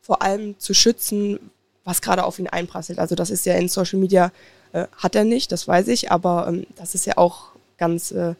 [0.00, 1.40] vor allem zu schützen,
[1.82, 3.00] was gerade auf ihn einprasselt.
[3.00, 4.30] Also das ist ja in Social Media,
[4.72, 8.34] äh, hat er nicht, das weiß ich, aber ähm, das ist ja auch ganz, äh,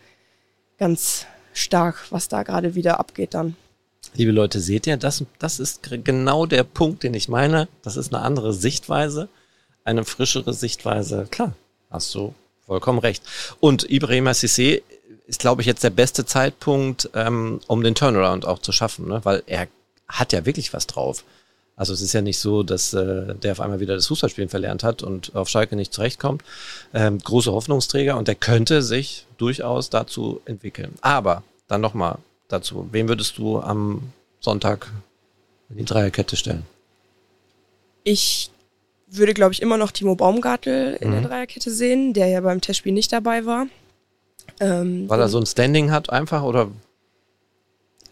[0.79, 3.57] ganz stark, was da gerade wieder abgeht dann.
[4.17, 7.69] Liebe Leute, seht ihr, das, das ist genau der Punkt, den ich meine.
[7.83, 9.29] Das ist eine andere Sichtweise,
[9.85, 11.27] eine frischere Sichtweise.
[11.31, 11.55] Klar,
[11.91, 12.35] hast du
[12.67, 13.23] vollkommen recht.
[13.61, 14.83] Und Ibrahim Sissé
[15.27, 19.21] ist, glaube ich, jetzt der beste Zeitpunkt, ähm, um den Turnaround auch zu schaffen, ne?
[19.25, 19.69] weil er
[20.09, 21.25] hat ja wirklich was drauf.
[21.77, 24.83] Also es ist ja nicht so, dass äh, der auf einmal wieder das Fußballspielen verlernt
[24.83, 26.43] hat und auf Schalke nicht zurechtkommt.
[26.95, 30.95] Ähm, große Hoffnungsträger und der könnte sich durchaus dazu entwickeln.
[31.03, 32.19] Aber dann nochmal
[32.49, 34.93] dazu, wen würdest du am Sonntag
[35.71, 36.65] in die Dreierkette stellen?
[38.05, 38.51] Ich
[39.09, 41.13] würde, glaube ich, immer noch Timo Baumgartel in mhm.
[41.13, 43.67] der Dreierkette sehen, der ja beim Testspiel nicht dabei war.
[44.61, 46.71] Ähm, Weil er so ein Standing hat einfach oder?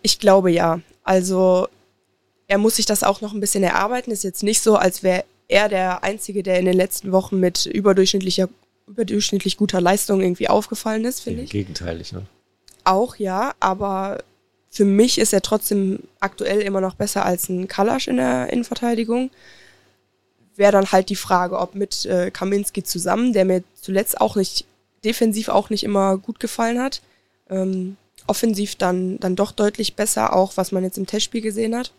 [0.03, 0.81] Ich glaube ja.
[1.03, 1.68] Also
[2.47, 4.11] er muss sich das auch noch ein bisschen erarbeiten.
[4.11, 7.66] Ist jetzt nicht so, als wäre er der Einzige, der in den letzten Wochen mit
[7.66, 8.49] überdurchschnittlicher,
[8.87, 11.51] überdurchschnittlich guter Leistung irgendwie aufgefallen ist, finde ich.
[11.51, 12.27] Gegenteilig, ne?
[12.85, 14.23] Auch ja, aber
[14.70, 19.31] für mich ist er trotzdem aktuell immer noch besser als ein Kalasch in der Innenverteidigung.
[20.57, 24.66] Wäre dann halt die Frage, ob mit äh, Kaminski zusammen, der mir zuletzt auch nicht,
[25.05, 27.03] defensiv auch nicht immer gut gefallen hat,
[27.51, 31.92] ähm, offensiv dann, dann doch deutlich besser, auch was man jetzt im Testspiel gesehen hat.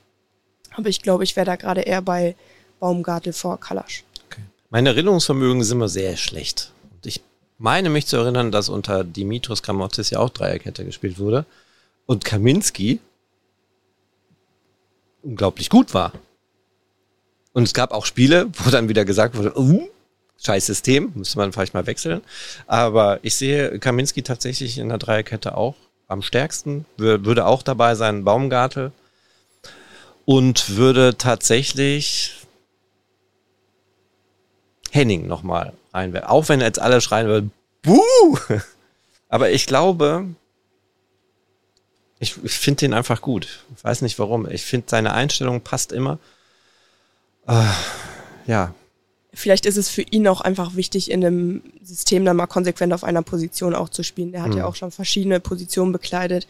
[0.72, 2.36] Aber ich glaube, ich wäre da gerade eher bei
[2.80, 4.04] Baumgartel vor Kalasch.
[4.26, 4.42] Okay.
[4.70, 6.72] Meine Erinnerungsvermögen sind immer sehr schlecht.
[6.92, 7.22] Und ich
[7.58, 11.46] meine mich zu erinnern, dass unter Dimitros Kramottis ja auch Dreierkette gespielt wurde.
[12.06, 13.00] Und Kaminski
[15.24, 16.14] unglaublich gut war.
[17.54, 19.88] Und es gab auch Spiele, wo dann wieder gesagt wurde, uh,
[20.44, 22.22] scheiß System, müsste man vielleicht mal wechseln.
[22.68, 25.76] Aber ich sehe Kaminski tatsächlich in der Dreierkette auch
[26.08, 28.92] am stärksten, würde auch dabei sein, Baumgartel
[30.26, 32.45] und würde tatsächlich
[34.96, 36.30] Henning nochmal reinwerfen.
[36.30, 38.38] Auch wenn jetzt alle schreien würden, Buh!
[39.30, 40.26] Aber ich glaube,
[42.20, 43.66] ich, ich finde den einfach gut.
[43.76, 44.50] Ich weiß nicht warum.
[44.50, 46.18] Ich finde, seine Einstellung passt immer.
[47.48, 47.64] Äh,
[48.48, 48.74] ja.
[49.34, 53.04] vielleicht ist es für ihn auch einfach wichtig, in einem System dann mal konsequent auf
[53.04, 54.34] einer Position auch zu spielen.
[54.34, 54.58] Er hat mhm.
[54.58, 56.48] ja auch schon verschiedene Positionen bekleidet.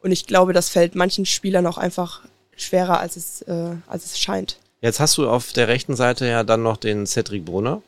[0.00, 2.22] Und ich glaube, das fällt manchen Spielern auch einfach
[2.56, 4.58] schwerer, als es, äh, als es scheint.
[4.80, 7.82] Jetzt hast du auf der rechten Seite ja dann noch den Cedric Brunner.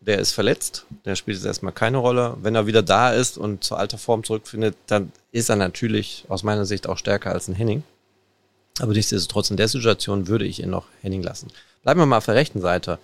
[0.00, 0.86] Der ist verletzt.
[1.04, 2.36] Der spielt jetzt erstmal keine Rolle.
[2.40, 6.42] Wenn er wieder da ist und zur alter Form zurückfindet, dann ist er natürlich aus
[6.42, 7.82] meiner Sicht auch stärker als ein Henning.
[8.80, 11.48] Aber nichtsdestotrotz in der Situation würde ich ihn noch Henning lassen.
[11.82, 12.98] Bleiben wir mal auf der rechten Seite.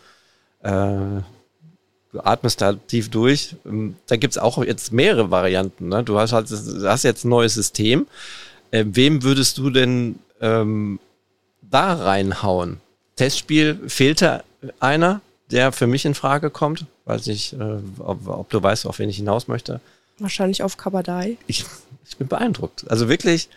[0.62, 3.54] Äh, du atmest da tief durch.
[3.64, 5.88] Ähm, da gibt's auch jetzt mehrere Varianten.
[5.88, 6.02] Ne?
[6.02, 8.06] Du hast, halt, hast jetzt ein neues System.
[8.70, 10.98] Äh, wem würdest du denn ähm,
[11.62, 12.80] da reinhauen?
[13.20, 14.44] Testspiel fehlte
[14.78, 16.86] einer, der für mich in Frage kommt.
[17.04, 19.82] Weiß nicht, äh, ob, ob, du weißt, auf wen ich hinaus möchte.
[20.18, 21.36] Wahrscheinlich auf Kabadai.
[21.46, 21.66] Ich,
[22.08, 22.90] ich bin beeindruckt.
[22.90, 23.50] Also wirklich,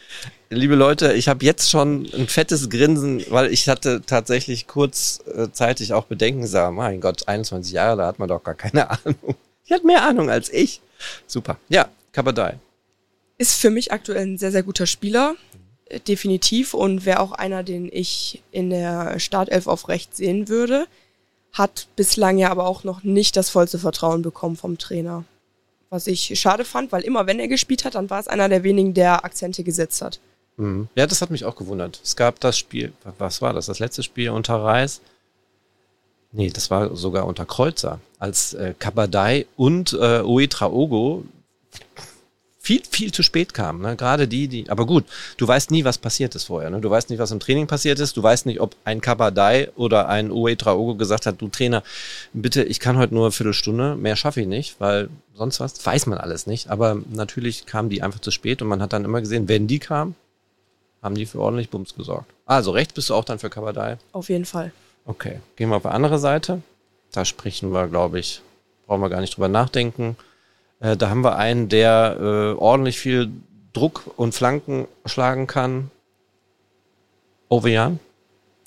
[0.49, 6.07] liebe Leute, ich habe jetzt schon ein fettes Grinsen, weil ich hatte tatsächlich kurzzeitig auch
[6.07, 9.35] Bedenken, sage, mein Gott, 21 Jahre, da hat man doch gar keine Ahnung.
[9.69, 10.81] Die hat mehr Ahnung als ich.
[11.25, 11.57] Super.
[11.69, 12.59] Ja, Kabadai.
[13.37, 15.35] Ist für mich aktuell ein sehr, sehr guter Spieler.
[16.07, 16.73] Definitiv.
[16.73, 20.87] Und wäre auch einer, den ich in der Startelf auf Recht sehen würde.
[21.51, 25.23] Hat bislang ja aber auch noch nicht das vollste Vertrauen bekommen vom Trainer.
[25.89, 28.63] Was ich schade fand, weil immer wenn er gespielt hat, dann war es einer der
[28.63, 30.19] wenigen, der Akzente gesetzt hat.
[30.57, 30.87] Mhm.
[30.95, 31.99] Ja, das hat mich auch gewundert.
[32.03, 33.67] Es gab das Spiel, was war das?
[33.67, 35.01] Das letzte Spiel unter Reis?
[36.31, 41.25] Nee, das war sogar unter Kreuzer, als äh, Kabadai und äh, Oetraogo
[42.63, 43.81] viel, viel zu spät kamen.
[43.81, 43.97] Ne?
[43.97, 44.69] Gerade die, die.
[44.69, 45.03] Aber gut,
[45.35, 46.69] du weißt nie, was passiert ist vorher.
[46.69, 46.79] Ne?
[46.79, 48.15] Du weißt nicht, was im Training passiert ist.
[48.15, 51.83] Du weißt nicht, ob ein Kabadai oder ein Oetraogo gesagt hat, du Trainer,
[52.31, 56.05] bitte, ich kann heute nur eine Viertelstunde, mehr schaffe ich nicht, weil sonst was, weiß
[56.07, 56.69] man alles nicht.
[56.69, 59.79] Aber natürlich kamen die einfach zu spät und man hat dann immer gesehen, wenn die
[59.79, 60.15] kamen,
[61.01, 62.31] haben die für ordentlich Bums gesorgt.
[62.45, 63.97] Also rechts bist du auch dann für Kabadai?
[64.13, 64.71] Auf jeden Fall.
[65.05, 66.61] Okay, gehen wir auf die andere Seite.
[67.11, 68.41] Da sprechen wir, glaube ich,
[68.87, 70.15] brauchen wir gar nicht drüber nachdenken.
[70.83, 73.31] Äh, da haben wir einen, der äh, ordentlich viel
[73.71, 75.89] Druck und Flanken schlagen kann.
[77.49, 77.99] Ovejan?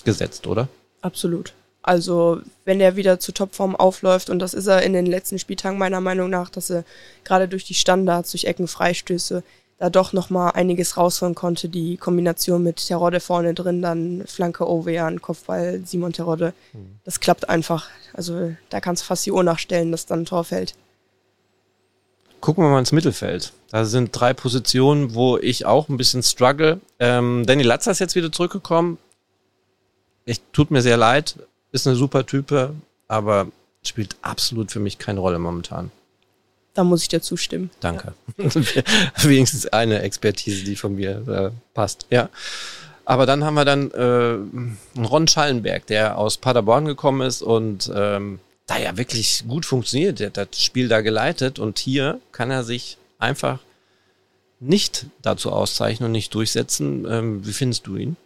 [0.03, 0.67] Gesetzt, oder?
[1.01, 1.53] Absolut.
[1.83, 5.77] Also, wenn er wieder zu Topform aufläuft, und das ist er in den letzten Spieltagen
[5.77, 6.83] meiner Meinung nach, dass er
[7.23, 9.43] gerade durch die Standards, durch Ecken, Freistöße
[9.77, 11.69] da doch nochmal einiges rausholen konnte.
[11.69, 16.53] Die Kombination mit Terodde vorne drin, dann Flanke Ovean, Kopfball Simon Terodde.
[16.73, 16.99] Mhm.
[17.05, 17.87] Das klappt einfach.
[18.13, 20.73] Also da kannst du fast die Uhr nachstellen, dass dann ein Tor fällt.
[22.41, 23.53] Gucken wir mal ins Mittelfeld.
[23.71, 26.79] Da sind drei Positionen, wo ich auch ein bisschen struggle.
[26.99, 28.97] Ähm, Danny Latzer ist jetzt wieder zurückgekommen.
[30.25, 31.35] Ich, tut mir sehr leid,
[31.71, 32.73] ist eine super Type,
[33.07, 33.47] aber
[33.83, 35.91] spielt absolut für mich keine Rolle momentan.
[36.73, 37.71] Da muss ich dir zustimmen.
[37.79, 38.13] Danke.
[38.37, 38.45] Ja.
[39.23, 42.05] Wenigstens eine Expertise, die von mir äh, passt.
[42.11, 42.29] Ja.
[43.03, 48.39] Aber dann haben wir dann äh, Ron Schallenberg, der aus Paderborn gekommen ist und ähm,
[48.67, 50.19] da ja wirklich gut funktioniert.
[50.19, 53.59] Der hat das Spiel da geleitet und hier kann er sich einfach
[54.59, 57.05] nicht dazu auszeichnen und nicht durchsetzen.
[57.09, 58.17] Ähm, wie findest du ihn?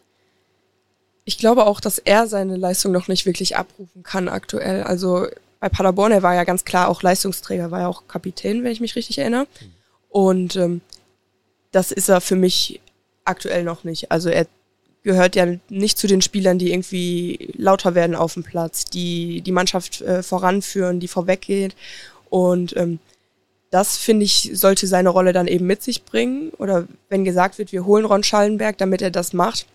[1.24, 4.84] Ich glaube auch, dass er seine Leistung noch nicht wirklich abrufen kann aktuell.
[4.84, 5.28] Also
[5.60, 8.82] bei Paderborn, er war ja ganz klar auch Leistungsträger, war ja auch Kapitän, wenn ich
[8.82, 9.46] mich richtig erinnere.
[10.10, 10.82] Und ähm,
[11.72, 12.82] das ist er für mich
[13.24, 14.12] aktuell noch nicht.
[14.12, 14.48] Also er
[15.04, 19.52] gehört ja nicht zu den Spielern, die irgendwie lauter werden auf dem Platz, die die
[19.52, 21.76] Mannschaft äh, voranführen, die vorweggeht.
[22.30, 23.00] Und ähm,
[23.72, 26.52] das, finde ich, sollte seine Rolle dann eben mit sich bringen.
[26.58, 29.66] Oder wenn gesagt wird, wir holen Ron Schallenberg, damit er das macht,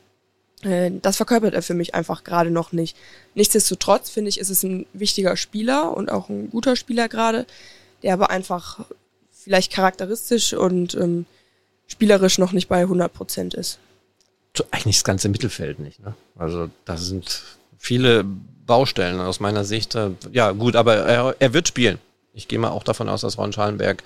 [0.62, 2.96] äh, das verkörpert er für mich einfach gerade noch nicht.
[3.34, 7.46] Nichtsdestotrotz finde ich, ist es ein wichtiger Spieler und auch ein guter Spieler gerade,
[8.02, 8.84] der aber einfach
[9.32, 11.26] vielleicht charakteristisch und ähm,
[11.86, 13.78] spielerisch noch nicht bei 100 Prozent ist.
[14.70, 16.00] Eigentlich das ganze Mittelfeld nicht.
[16.00, 16.14] Ne?
[16.38, 17.42] Also da sind
[17.78, 18.24] viele
[18.66, 19.94] Baustellen aus meiner Sicht.
[19.94, 21.98] Äh, ja gut, aber er, er wird spielen.
[22.34, 24.02] Ich gehe mal auch davon aus, dass Ron Schallenberg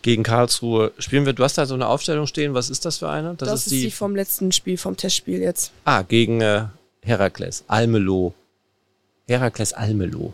[0.00, 1.38] gegen Karlsruhe spielen wird.
[1.38, 2.54] Du hast da so eine Aufstellung stehen.
[2.54, 3.34] Was ist das für eine?
[3.34, 5.70] Das, das ist, die, die vom letzten Spiel, vom Testspiel jetzt.
[5.84, 6.64] Ah, gegen äh,
[7.02, 8.32] Herakles, Almelo.
[9.28, 10.32] Herakles Almelo.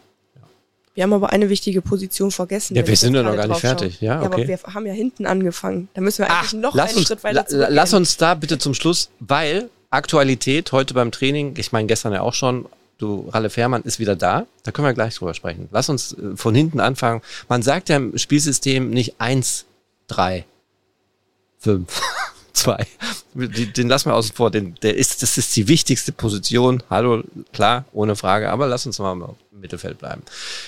[0.95, 2.77] Wir haben aber eine wichtige Position vergessen.
[2.77, 4.01] Ja, wir sind ja noch gar nicht fertig.
[4.01, 4.23] Ja, okay.
[4.23, 5.89] ja, aber wir haben ja hinten angefangen.
[5.95, 7.69] Da müssen wir eigentlich Ach, noch einen uns, Schritt weiter zurück.
[7.71, 12.23] Lass uns da bitte zum Schluss, weil Aktualität heute beim Training, ich meine gestern ja
[12.23, 12.67] auch schon,
[12.99, 14.47] du, Ralle Fährmann ist wieder da.
[14.65, 15.69] Da können wir gleich drüber sprechen.
[15.71, 17.23] Lass uns äh, von hinten anfangen.
[17.49, 19.67] Man sagt ja im Spielsystem nicht eins,
[20.07, 20.45] drei,
[21.59, 22.01] fünf,
[22.61, 22.87] zwei.
[23.35, 24.51] Den lassen wir außen vor.
[24.51, 26.83] Den, der ist, das ist die wichtigste Position.
[26.91, 28.51] Hallo, klar, ohne Frage.
[28.51, 30.23] Aber lass uns mal im Mittelfeld bleiben.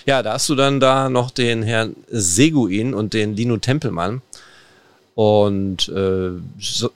[0.07, 4.23] Ja, da hast du dann da noch den Herrn Seguin und den Lino Tempelmann.
[5.15, 6.91] Und äh, so,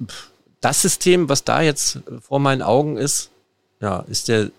[0.61, 3.31] das System, was da jetzt vor meinen Augen ist,
[3.81, 4.51] ja, ist der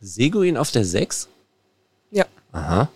[0.00, 1.28] Seguin auf der 6?
[2.10, 2.26] Ja.
[2.52, 2.88] Aha.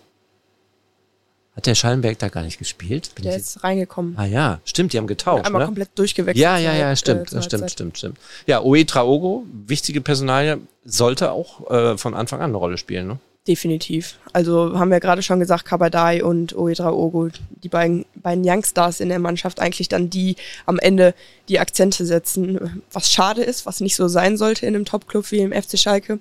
[1.59, 3.11] Hat der Schallenberg da gar nicht gespielt?
[3.15, 4.17] Bin Der ist reingekommen.
[4.17, 5.65] ah ja, stimmt, die haben getauscht, Einmal ne?
[5.65, 6.41] komplett durchgewechselt.
[6.41, 8.17] Ja, ja, ja, stimmt, äh, stimmt, stimmt, stimmt.
[8.47, 13.19] Ja, Oe Traogo, wichtige Personalie, sollte auch äh, von Anfang an eine Rolle spielen, ne?
[13.45, 14.19] Definitiv.
[14.31, 17.27] Also haben wir gerade schon gesagt, Kabadai und Oedra Ogo,
[17.61, 21.13] die beiden, beiden Youngstars in der Mannschaft, eigentlich dann die am Ende
[21.49, 25.39] die Akzente setzen, was schade ist, was nicht so sein sollte in einem Topclub wie
[25.39, 26.19] im FC Schalke.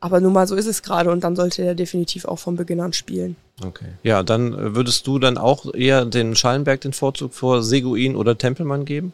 [0.00, 2.80] Aber nun mal so ist es gerade und dann sollte er definitiv auch von Beginn
[2.80, 3.36] an spielen.
[3.62, 3.92] Okay.
[4.02, 8.36] Ja, dann äh, würdest du dann auch eher den Schallenberg den Vorzug vor Seguin oder
[8.36, 9.12] Tempelmann geben?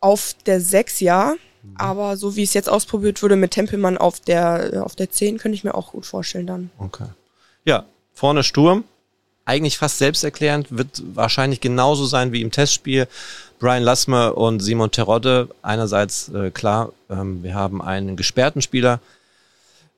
[0.00, 1.34] Auf der 6 ja,
[1.76, 5.54] aber so wie es jetzt ausprobiert wurde mit Tempelmann auf der, auf der 10, könnte
[5.54, 6.70] ich mir auch gut vorstellen dann.
[6.78, 7.06] Okay.
[7.64, 8.84] Ja, vorne Sturm.
[9.44, 13.08] Eigentlich fast selbsterklärend, wird wahrscheinlich genauso sein wie im Testspiel.
[13.58, 15.48] Brian Lassmer und Simon Terodde.
[15.62, 19.00] Einerseits äh, klar, ähm, wir haben einen gesperrten Spieler.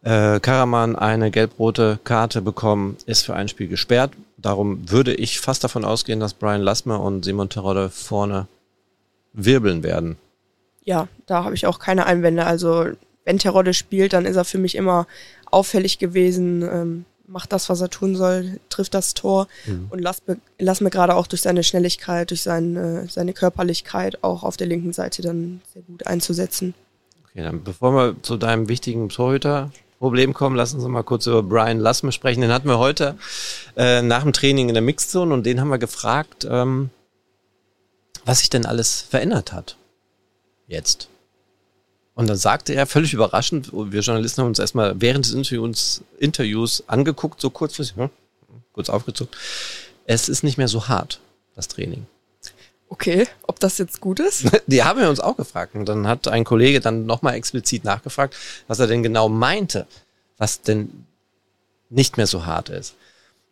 [0.04, 4.12] Äh, Karaman eine gelb-rote Karte bekommen, ist für ein Spiel gesperrt.
[4.36, 8.46] Darum würde ich fast davon ausgehen, dass Brian Lassmer und Simon Terodde vorne
[9.32, 10.16] wirbeln werden.
[10.84, 12.44] ja, da habe ich auch keine Einwände.
[12.44, 12.86] Also
[13.24, 15.06] wenn Terodde spielt, dann ist er für mich immer
[15.50, 19.48] auffällig gewesen, ähm, macht das, was er tun soll, trifft das Tor
[19.88, 24.58] und lass, mir- gerade auch durch seine Schnelligkeit, durch sein, äh, seine Körperlichkeit auch auf
[24.58, 26.74] der linken Seite dann sehr gut einzusetzen.
[27.30, 29.08] Okay, dann bevor wir zu deinem wichtigen
[30.04, 32.42] Torhüter-Problem kommen, lass uns noch mal kurz über Brian Lassme sprechen.
[32.42, 33.16] Den hatten wir heute
[33.76, 36.90] äh, nach dem Training in der Mixzone und den haben wir gefragt, ähm,
[38.24, 39.76] was sich denn alles verändert hat.
[40.68, 41.08] Jetzt.
[42.14, 46.84] Und dann sagte er völlig überraschend, wir Journalisten haben uns erstmal während des Interviews, Interviews
[46.86, 48.10] angeguckt, so kurzfristig, hm,
[48.72, 49.36] kurz aufgezuckt.
[50.06, 51.20] Es ist nicht mehr so hart,
[51.56, 52.06] das Training.
[52.88, 54.46] Okay, ob das jetzt gut ist?
[54.66, 55.74] Die haben wir uns auch gefragt.
[55.74, 58.36] Und dann hat ein Kollege dann nochmal explizit nachgefragt,
[58.68, 59.86] was er denn genau meinte,
[60.38, 61.06] was denn
[61.90, 62.94] nicht mehr so hart ist.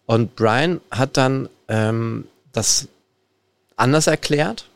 [0.07, 2.89] Und Brian hat dann ähm, das
[3.77, 4.69] anders erklärt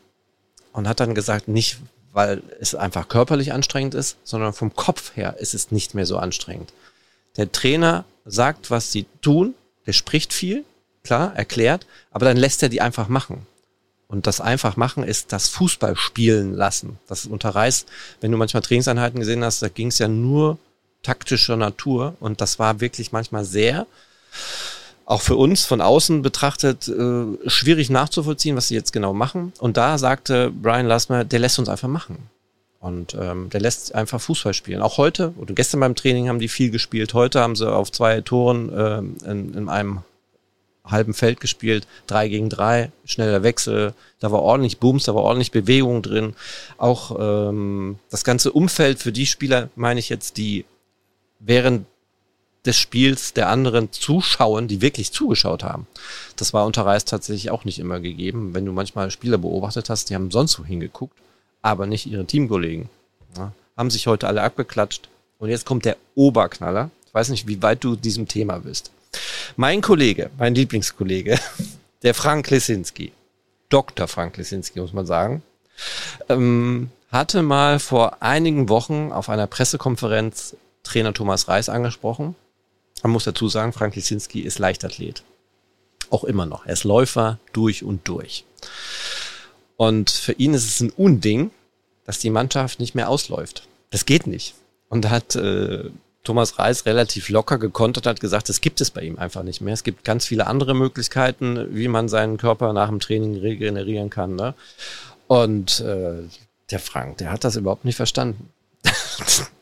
[0.73, 1.77] und hat dann gesagt, nicht
[2.17, 6.17] weil es einfach körperlich anstrengend ist, sondern vom Kopf her ist es nicht mehr so
[6.17, 6.73] anstrengend.
[7.35, 9.53] Der Trainer sagt, was sie tun,
[9.85, 10.65] der spricht viel,
[11.03, 13.45] klar, erklärt, aber dann lässt er die einfach machen.
[14.07, 16.97] Und das einfach machen ist das Fußball spielen lassen.
[17.07, 17.85] Das unter Reis,
[18.21, 20.57] wenn du manchmal Trainingseinheiten gesehen hast, da ging es ja nur
[21.03, 23.85] taktischer Natur und das war wirklich manchmal sehr,
[25.05, 29.53] auch für uns von außen betrachtet, äh, schwierig nachzuvollziehen, was sie jetzt genau machen.
[29.59, 32.29] Und da sagte Brian Lassmer, der lässt uns einfach machen.
[32.79, 34.81] Und ähm, der lässt einfach Fußball spielen.
[34.81, 37.13] Auch heute oder gestern beim Training haben die viel gespielt.
[37.13, 40.03] Heute haben sie auf zwei Toren ähm, in, in einem
[40.91, 45.51] halben Feld gespielt, drei gegen drei, schneller Wechsel, da war ordentlich Booms, da war ordentlich
[45.51, 46.35] Bewegung drin.
[46.77, 50.65] Auch ähm, das ganze Umfeld für die Spieler, meine ich jetzt, die
[51.39, 51.85] während
[52.65, 55.87] des Spiels der anderen zuschauen, die wirklich zugeschaut haben.
[56.35, 58.53] Das war unter Reis tatsächlich auch nicht immer gegeben.
[58.53, 61.17] Wenn du manchmal Spieler beobachtet hast, die haben sonst wo hingeguckt,
[61.61, 62.89] aber nicht ihre Teamkollegen.
[63.37, 65.07] Ja, haben sich heute alle abgeklatscht.
[65.39, 66.89] Und jetzt kommt der Oberknaller.
[67.05, 68.91] Ich weiß nicht, wie weit du diesem Thema bist.
[69.55, 71.39] Mein Kollege, mein Lieblingskollege,
[72.03, 73.11] der Frank Lesinski,
[73.69, 74.07] Dr.
[74.07, 75.43] Frank Lesinski, muss man sagen,
[76.29, 82.35] ähm, hatte mal vor einigen Wochen auf einer Pressekonferenz Trainer Thomas Reis angesprochen.
[83.03, 85.23] Man muss dazu sagen, Frank Lesinski ist Leichtathlet.
[86.09, 86.65] Auch immer noch.
[86.65, 88.45] Er ist Läufer durch und durch.
[89.75, 91.51] Und für ihn ist es ein Unding,
[92.05, 93.67] dass die Mannschaft nicht mehr ausläuft.
[93.91, 94.55] Das geht nicht.
[94.89, 95.89] Und hat äh,
[96.27, 99.73] Thomas Reis relativ locker gekontert, hat gesagt, das gibt es bei ihm einfach nicht mehr.
[99.73, 104.35] Es gibt ganz viele andere Möglichkeiten, wie man seinen Körper nach dem Training regenerieren kann.
[104.35, 104.53] Ne?
[105.27, 106.23] Und äh,
[106.69, 108.49] der Frank, der hat das überhaupt nicht verstanden.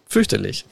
[0.08, 0.66] Fürchterlich.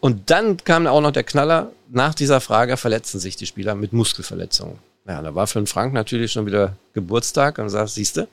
[0.00, 3.94] Und dann kam auch noch der Knaller, nach dieser Frage verletzen sich die Spieler mit
[3.94, 4.78] Muskelverletzungen.
[5.06, 8.28] Ja, da war für den Frank natürlich schon wieder Geburtstag und sagt, siehste,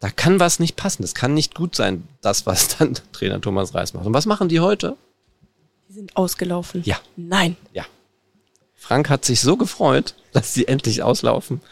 [0.00, 1.02] da kann was nicht passen.
[1.02, 4.06] Das kann nicht gut sein, das, was dann Trainer Thomas Reis macht.
[4.06, 4.96] Und was machen die heute?
[5.94, 6.82] Die sind ausgelaufen.
[6.84, 6.98] Ja.
[7.14, 7.56] Nein.
[7.72, 7.86] Ja.
[8.84, 11.62] Frank hat sich so gefreut, dass sie endlich auslaufen.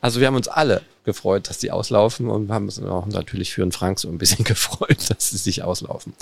[0.00, 3.60] Also wir haben uns alle gefreut, dass die auslaufen und haben uns auch natürlich für
[3.60, 6.14] den Frank so ein bisschen gefreut, dass sie sich auslaufen.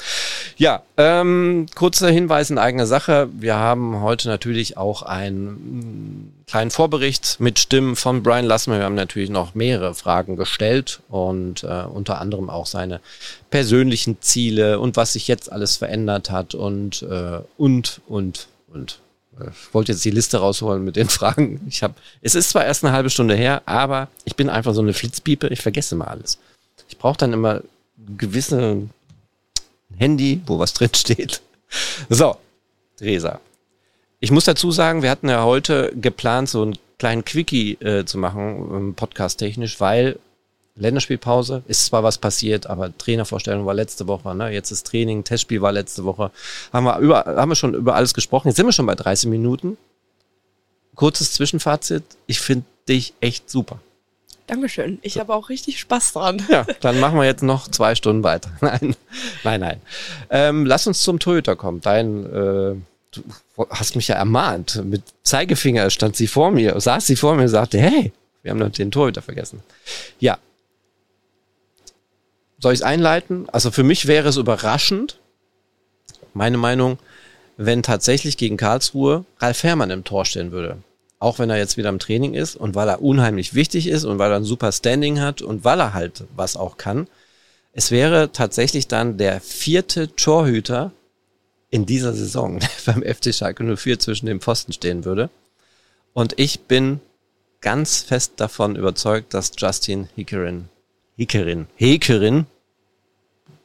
[0.56, 3.28] Ja, ähm, kurzer Hinweis in eigener Sache.
[3.32, 8.78] Wir haben heute natürlich auch einen mm, kleinen Vorbericht mit Stimmen von Brian Lassmer.
[8.78, 13.00] Wir haben natürlich noch mehrere Fragen gestellt und äh, unter anderem auch seine
[13.50, 18.98] persönlichen Ziele und was sich jetzt alles verändert hat und äh, und und und
[19.40, 21.60] ich wollte jetzt die Liste rausholen mit den Fragen.
[21.68, 24.80] Ich habe, es ist zwar erst eine halbe Stunde her, aber ich bin einfach so
[24.80, 25.48] eine Flitzpiepe.
[25.48, 26.38] Ich vergesse mal alles.
[26.88, 27.62] Ich brauche dann immer
[28.16, 28.88] gewisse
[29.96, 31.40] Handy, wo was drin steht.
[32.08, 32.36] So,
[32.96, 33.40] Theresa.
[34.20, 38.18] Ich muss dazu sagen, wir hatten ja heute geplant, so einen kleinen Quickie äh, zu
[38.18, 40.18] machen, ähm, podcast-technisch, weil
[40.74, 44.50] Länderspielpause ist zwar was passiert, aber Trainervorstellung war letzte Woche, ne?
[44.50, 46.30] Jetzt ist Training, Testspiel war letzte Woche.
[46.72, 48.48] Haben wir über, haben wir schon über alles gesprochen.
[48.48, 49.76] Jetzt sind wir schon bei 30 Minuten.
[50.94, 52.04] Kurzes Zwischenfazit.
[52.26, 53.80] Ich finde dich echt super.
[54.46, 54.98] Dankeschön.
[55.02, 56.42] Ich habe auch richtig Spaß dran.
[56.48, 58.50] Ja, dann machen wir jetzt noch zwei Stunden weiter.
[58.60, 58.96] Nein,
[59.44, 59.80] nein, nein.
[60.30, 61.80] Ähm, lass uns zum Torhüter kommen.
[61.80, 62.74] Dein, äh,
[63.12, 63.22] du
[63.70, 64.82] hast mich ja ermahnt.
[64.84, 68.58] Mit Zeigefinger stand sie vor mir, saß sie vor mir und sagte, hey, wir haben
[68.58, 69.62] noch den Torhüter vergessen.
[70.18, 70.38] Ja.
[72.62, 73.48] Soll ich es einleiten?
[73.50, 75.18] Also für mich wäre es überraschend,
[76.32, 76.98] meine Meinung,
[77.56, 80.78] wenn tatsächlich gegen Karlsruhe Ralf Herrmann im Tor stehen würde
[81.22, 84.18] auch wenn er jetzt wieder im Training ist und weil er unheimlich wichtig ist und
[84.18, 87.06] weil er ein super Standing hat und weil er halt was auch kann.
[87.72, 90.90] Es wäre tatsächlich dann der vierte Torhüter
[91.70, 95.30] in dieser Saison, der beim FC Schalke 04 zwischen den Pfosten stehen würde.
[96.12, 97.00] Und ich bin
[97.60, 100.68] ganz fest davon überzeugt, dass Justin Hickerin,
[101.22, 102.46] Hickerin, Hekerin,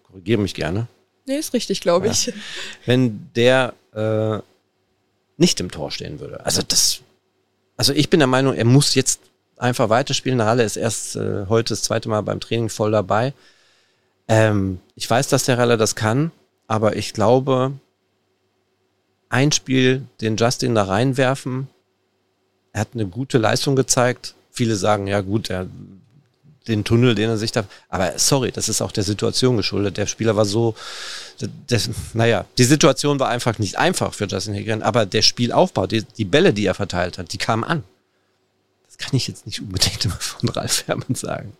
[0.03, 0.87] korrigiere mich gerne.
[1.25, 2.27] Nee, ist richtig, glaube ich.
[2.27, 2.33] Ja,
[2.85, 4.39] wenn der äh,
[5.37, 6.45] nicht im Tor stehen würde.
[6.45, 7.01] Also das
[7.77, 9.21] also ich bin der Meinung, er muss jetzt
[9.55, 10.39] einfach weiterspielen.
[10.39, 13.33] Der Halle ist erst äh, heute das zweite Mal beim Training voll dabei.
[14.27, 16.31] Ähm, ich weiß, dass der Ralle das kann,
[16.67, 17.71] aber ich glaube,
[19.29, 21.69] ein Spiel, den Justin da reinwerfen,
[22.73, 24.33] er hat eine gute Leistung gezeigt.
[24.51, 25.67] Viele sagen, ja gut, er
[26.67, 27.65] den Tunnel, den er sich da.
[27.89, 29.97] Aber sorry, das ist auch der Situation geschuldet.
[29.97, 30.75] Der Spieler war so,
[31.67, 36.03] das, naja, die Situation war einfach nicht einfach für Justin Higgins, aber der Spielaufbau, die,
[36.03, 37.83] die Bälle, die er verteilt hat, die kamen an.
[38.87, 41.53] Das kann ich jetzt nicht unbedingt immer von Ralf Herrmann sagen.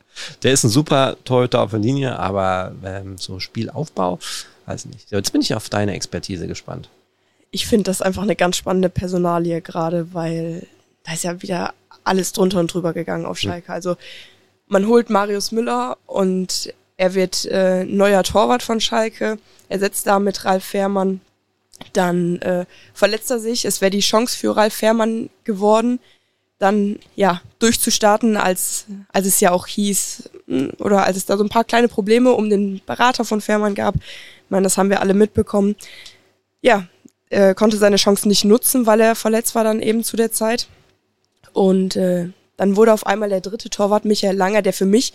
[0.43, 4.19] Der ist ein super Torhüter auf der Linie, aber ähm, so Spielaufbau,
[4.65, 5.11] weiß nicht.
[5.11, 6.89] Jetzt bin ich auf deine Expertise gespannt.
[7.51, 10.67] Ich finde das einfach eine ganz spannende Personalie gerade, weil
[11.03, 13.49] da ist ja wieder alles drunter und drüber gegangen auf hm.
[13.49, 13.71] Schalke.
[13.71, 13.97] Also
[14.67, 19.37] man holt Marius Müller und er wird äh, neuer Torwart von Schalke.
[19.69, 21.21] Er setzt da mit Ralf Fährmann.
[21.93, 23.65] Dann äh, verletzt er sich.
[23.65, 25.99] Es wäre die Chance für Ralf Fährmann geworden,
[26.57, 31.43] dann ja durchzustarten, als als es ja auch hieß hm, oder als es da so
[31.43, 33.95] ein paar kleine Probleme um den Berater von Fährmann gab.
[33.95, 35.75] Ich meine, das haben wir alle mitbekommen.
[36.61, 36.87] Ja,
[37.29, 40.67] er konnte seine Chance nicht nutzen, weil er verletzt war dann eben zu der Zeit.
[41.53, 45.13] Und äh, dann wurde auf einmal der dritte Torwart Michael Langer, der für mich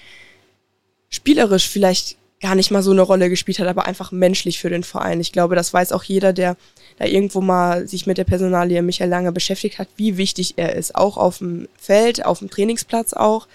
[1.10, 4.82] spielerisch vielleicht gar nicht mal so eine Rolle gespielt hat, aber einfach menschlich für den
[4.82, 5.20] Verein.
[5.20, 6.56] Ich glaube, das weiß auch jeder, der
[6.98, 10.94] da irgendwo mal sich mit der Personalie Michael Langer beschäftigt hat, wie wichtig er ist.
[10.96, 13.46] Auch auf dem Feld, auf dem Trainingsplatz auch,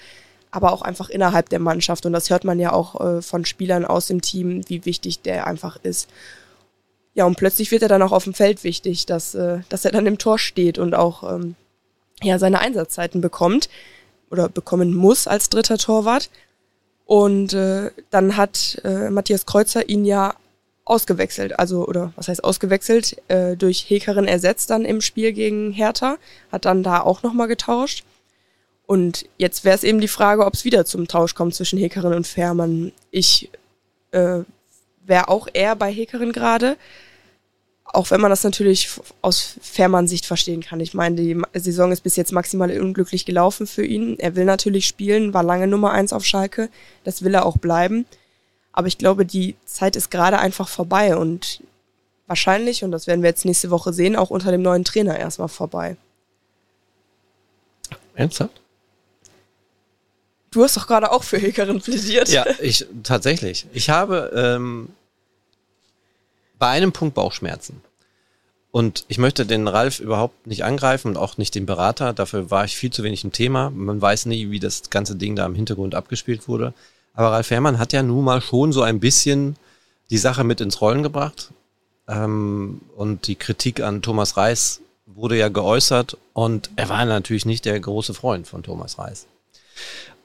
[0.51, 2.05] aber auch einfach innerhalb der Mannschaft.
[2.05, 5.47] Und das hört man ja auch äh, von Spielern aus dem Team, wie wichtig der
[5.47, 6.07] einfach ist.
[7.13, 9.91] Ja, und plötzlich wird er dann auch auf dem Feld wichtig, dass, äh, dass er
[9.91, 11.55] dann im Tor steht und auch ähm,
[12.23, 13.69] ja seine Einsatzzeiten bekommt
[14.29, 16.29] oder bekommen muss als dritter Torwart.
[17.05, 20.35] Und äh, dann hat äh, Matthias Kreuzer ihn ja
[20.83, 26.17] ausgewechselt, also oder was heißt ausgewechselt, äh, durch Hekerin ersetzt dann im Spiel gegen Hertha,
[26.51, 28.03] hat dann da auch nochmal getauscht.
[28.85, 32.13] Und jetzt wäre es eben die Frage, ob es wieder zum Tausch kommt zwischen Hekerin
[32.13, 32.93] und Fährmann.
[33.11, 33.49] Ich
[34.11, 34.39] äh,
[35.05, 36.77] wäre auch eher bei Hekerin gerade,
[37.93, 38.89] auch wenn man das natürlich
[39.21, 40.79] aus Fährmann-Sicht verstehen kann.
[40.79, 44.19] Ich meine, die Saison ist bis jetzt maximal unglücklich gelaufen für ihn.
[44.19, 46.69] Er will natürlich spielen, war lange Nummer eins auf Schalke.
[47.03, 48.05] Das will er auch bleiben.
[48.73, 51.63] Aber ich glaube, die Zeit ist gerade einfach vorbei und
[52.27, 55.47] wahrscheinlich, und das werden wir jetzt nächste Woche sehen, auch unter dem neuen Trainer erstmal
[55.47, 55.97] vorbei.
[58.13, 58.61] Ernsthaft?
[60.51, 62.29] Du hast doch gerade auch für Hickerin plädiert.
[62.29, 63.65] Ja, ich tatsächlich.
[63.73, 64.89] Ich habe ähm,
[66.59, 67.81] bei einem Punkt Bauchschmerzen.
[68.71, 72.13] Und ich möchte den Ralf überhaupt nicht angreifen und auch nicht den Berater.
[72.13, 73.71] Dafür war ich viel zu wenig im Thema.
[73.71, 76.73] Man weiß nie, wie das ganze Ding da im Hintergrund abgespielt wurde.
[77.13, 79.55] Aber Ralf Herrmann hat ja nun mal schon so ein bisschen
[80.09, 81.49] die Sache mit ins Rollen gebracht.
[82.07, 86.17] Ähm, und die Kritik an Thomas Reis wurde ja geäußert.
[86.33, 89.25] Und er war natürlich nicht der große Freund von Thomas Reis.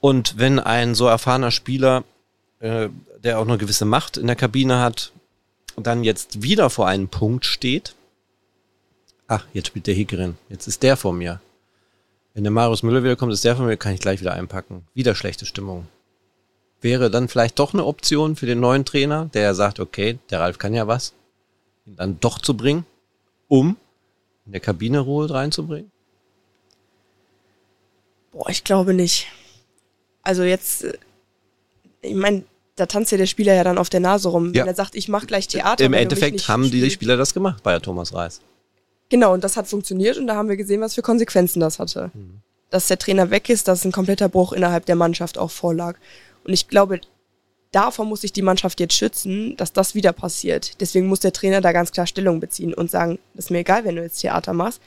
[0.01, 2.05] Und wenn ein so erfahrener Spieler,
[2.59, 2.89] äh,
[3.23, 5.13] der auch eine gewisse Macht in der Kabine hat,
[5.77, 7.95] dann jetzt wieder vor einem Punkt steht,
[9.29, 11.41] ach, jetzt spielt der Hickerin, jetzt ist der vor mir.
[12.35, 14.87] Wenn der Marius Müller wiederkommt, ist der vor mir, kann ich gleich wieder einpacken.
[14.95, 15.87] Wieder schlechte Stimmung.
[16.81, 20.59] Wäre dann vielleicht doch eine Option für den neuen Trainer, der sagt, okay, der Ralf
[20.59, 21.15] kann ja was,
[21.87, 22.87] ihn dann doch zu bringen,
[23.49, 23.77] um
[24.47, 25.91] in der Kabine Ruhe reinzubringen?
[28.33, 29.29] Boah, ich glaube nicht.
[30.23, 30.99] Also jetzt, äh,
[32.01, 32.45] ich meine,
[32.77, 34.53] da tanzt ja der Spieler ja dann auf der Nase rum.
[34.55, 34.63] Ja.
[34.63, 35.85] Wenn er sagt, ich mache gleich Theater.
[35.85, 38.41] Im Endeffekt haben die Spieler das gemacht bei Thomas Reis.
[39.09, 42.11] Genau, und das hat funktioniert und da haben wir gesehen, was für Konsequenzen das hatte.
[42.15, 42.41] Mhm.
[42.71, 45.99] Dass der Trainer weg ist, dass ein kompletter Bruch innerhalb der Mannschaft auch vorlag.
[46.45, 47.03] Und ich glaube,
[47.73, 50.81] davor muss sich die Mannschaft jetzt schützen, dass das wieder passiert.
[50.81, 53.85] Deswegen muss der Trainer da ganz klar Stellung beziehen und sagen, das ist mir egal,
[53.85, 54.81] wenn du jetzt Theater machst,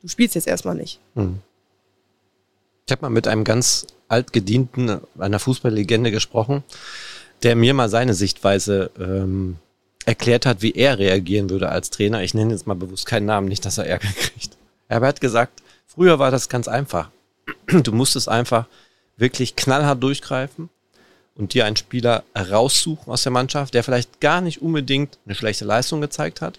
[0.00, 1.00] du spielst jetzt erstmal nicht.
[1.16, 1.40] Mhm.
[2.86, 6.62] Ich habe mal mit einem ganz altgedienten, einer Fußballlegende gesprochen,
[7.42, 9.56] der mir mal seine Sichtweise ähm,
[10.04, 12.22] erklärt hat, wie er reagieren würde als Trainer.
[12.22, 14.56] Ich nenne jetzt mal bewusst keinen Namen, nicht, dass er Ärger kriegt.
[14.88, 17.10] Er hat gesagt, früher war das ganz einfach.
[17.66, 18.66] Du musstest einfach
[19.16, 20.68] wirklich knallhart durchgreifen
[21.34, 25.64] und dir einen Spieler raussuchen aus der Mannschaft, der vielleicht gar nicht unbedingt eine schlechte
[25.64, 26.58] Leistung gezeigt hat,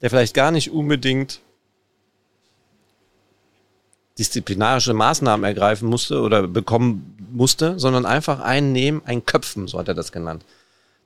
[0.00, 1.40] der vielleicht gar nicht unbedingt
[4.18, 9.88] disziplinarische Maßnahmen ergreifen musste oder bekommen musste, sondern einfach einen nehmen, einen köpfen, so hat
[9.88, 10.44] er das genannt.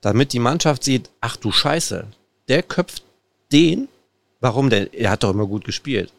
[0.01, 2.07] Damit die Mannschaft sieht, ach du Scheiße,
[2.49, 3.03] der köpft
[3.53, 3.89] den,
[4.41, 6.13] warum der, er hat doch immer gut gespielt.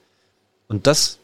[0.67, 1.17] Und das,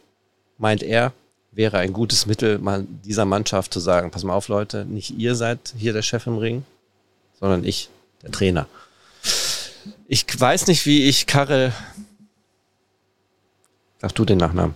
[0.57, 1.13] meint er,
[1.51, 5.35] wäre ein gutes Mittel, mal dieser Mannschaft zu sagen, pass mal auf Leute, nicht ihr
[5.35, 6.63] seid hier der Chef im Ring,
[7.39, 7.89] sondern ich,
[8.23, 8.67] der Trainer.
[10.07, 11.73] Ich weiß nicht, wie ich Karre,
[13.99, 14.75] sag du den Nachnamen.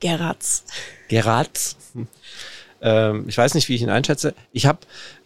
[0.00, 0.64] Geratz.
[1.08, 1.76] Geratz.
[2.80, 4.34] Ähm, ich weiß nicht, wie ich ihn einschätze.
[4.52, 4.78] Ich habe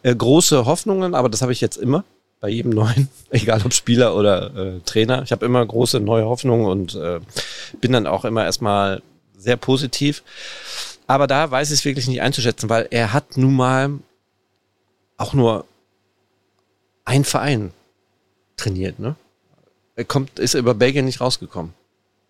[0.02, 2.04] äh, große Hoffnungen, aber das habe ich jetzt immer
[2.40, 5.22] bei jedem neuen, egal ob Spieler oder äh, Trainer.
[5.22, 7.20] Ich habe immer große neue Hoffnungen und äh,
[7.80, 9.02] bin dann auch immer erstmal
[9.36, 10.22] sehr positiv.
[11.06, 13.90] Aber da weiß ich es wirklich nicht einzuschätzen, weil er hat nun mal
[15.16, 15.66] auch nur
[17.04, 17.72] ein Verein
[18.56, 19.16] trainiert, ne?
[19.94, 21.74] Er kommt, ist über Belgien nicht rausgekommen.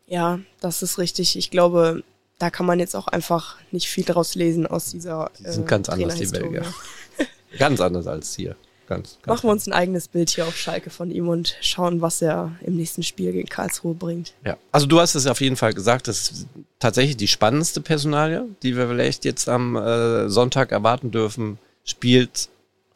[0.07, 1.37] Ja, das ist richtig.
[1.37, 2.03] Ich glaube,
[2.43, 5.31] da kann man jetzt auch einfach nicht viel draus lesen aus dieser.
[5.39, 6.65] Die sind äh, ganz anders, die Belgier.
[7.59, 8.57] ganz anders als hier.
[8.89, 12.01] Ganz, ganz Machen wir uns ein eigenes Bild hier auf Schalke von ihm und schauen,
[12.01, 14.35] was er im nächsten Spiel gegen Karlsruhe bringt.
[14.45, 16.47] Ja, also du hast es auf jeden Fall gesagt, das ist
[16.81, 21.59] tatsächlich die spannendste Personalie, die wir vielleicht jetzt am äh, Sonntag erwarten dürfen.
[21.85, 22.49] Spielt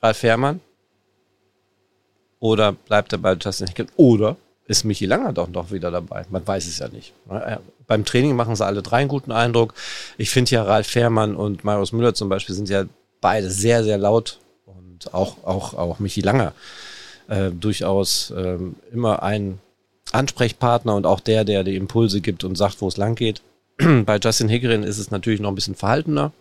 [0.02, 0.58] Ralf Fährmann?
[2.40, 3.90] Oder bleibt er bei Justin Hickett?
[3.94, 4.36] Oder
[4.66, 6.24] ist Michi Langer doch noch wieder dabei?
[6.30, 7.12] Man weiß es ja nicht.
[7.86, 9.74] Beim Training machen sie alle drei einen guten Eindruck.
[10.18, 12.84] Ich finde ja Ralf Fährmann und Marius Müller zum Beispiel sind ja
[13.20, 16.52] beide sehr, sehr laut und auch, auch, auch Michi Langer
[17.28, 18.58] äh, durchaus äh,
[18.92, 19.58] immer ein
[20.12, 23.42] Ansprechpartner und auch der, der die Impulse gibt und sagt, wo es lang geht.
[24.04, 26.32] Bei Justin Hickerin ist es natürlich noch ein bisschen verhaltener.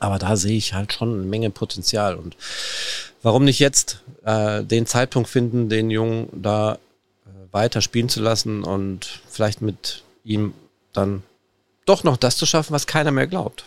[0.00, 2.14] Aber da sehe ich halt schon eine Menge Potenzial.
[2.14, 2.36] Und
[3.22, 6.78] warum nicht jetzt äh, den Zeitpunkt finden, den Jungen da
[7.58, 10.54] weiter spielen zu lassen und vielleicht mit ihm
[10.92, 11.24] dann
[11.86, 13.64] doch noch das zu schaffen, was keiner mehr glaubt.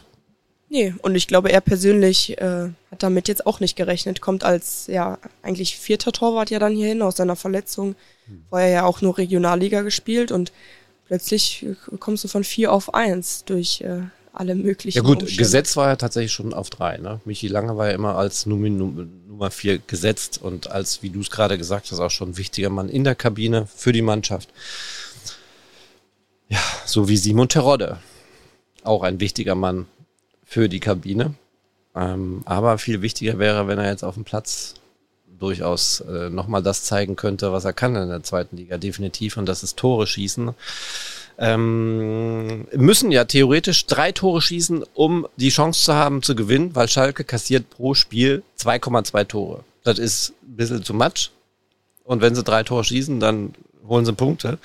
[0.69, 4.21] Nee, und ich glaube, er persönlich äh, hat damit jetzt auch nicht gerechnet.
[4.21, 7.95] Kommt als ja eigentlich vierter Torwart ja dann hierhin aus seiner Verletzung.
[8.27, 8.45] Hm.
[8.49, 10.53] Vorher ja auch nur Regionalliga gespielt und
[11.07, 11.65] plötzlich
[11.99, 14.03] kommst du von vier auf eins durch äh,
[14.33, 14.97] alle möglichen.
[14.97, 15.43] Ja gut, Umstände.
[15.43, 16.97] Gesetz war ja tatsächlich schon auf drei.
[16.97, 17.19] Ne?
[17.25, 21.31] Michi Lange war ja immer als Nummer, Nummer vier gesetzt und als, wie du es
[21.31, 24.49] gerade gesagt hast, auch schon ein wichtiger Mann in der Kabine für die Mannschaft.
[26.47, 27.97] Ja, so wie Simon Terodde.
[28.83, 29.87] Auch ein wichtiger Mann
[30.45, 31.35] für die Kabine.
[31.95, 34.75] Ähm, aber viel wichtiger wäre, wenn er jetzt auf dem Platz
[35.39, 39.37] durchaus äh, nochmal das zeigen könnte, was er kann in der zweiten Liga, definitiv.
[39.37, 40.53] Und das ist Tore schießen.
[41.37, 46.87] Ähm, müssen ja theoretisch drei Tore schießen, um die Chance zu haben zu gewinnen, weil
[46.87, 49.63] Schalke kassiert pro Spiel 2,2 Tore.
[49.83, 51.31] Das ist ein bisschen zu much.
[52.03, 53.53] Und wenn sie drei Tore schießen, dann
[53.87, 54.59] holen sie Punkte.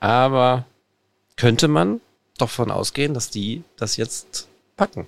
[0.00, 0.64] Aber
[1.36, 2.00] könnte man
[2.38, 5.06] doch von ausgehen, dass die das jetzt packen.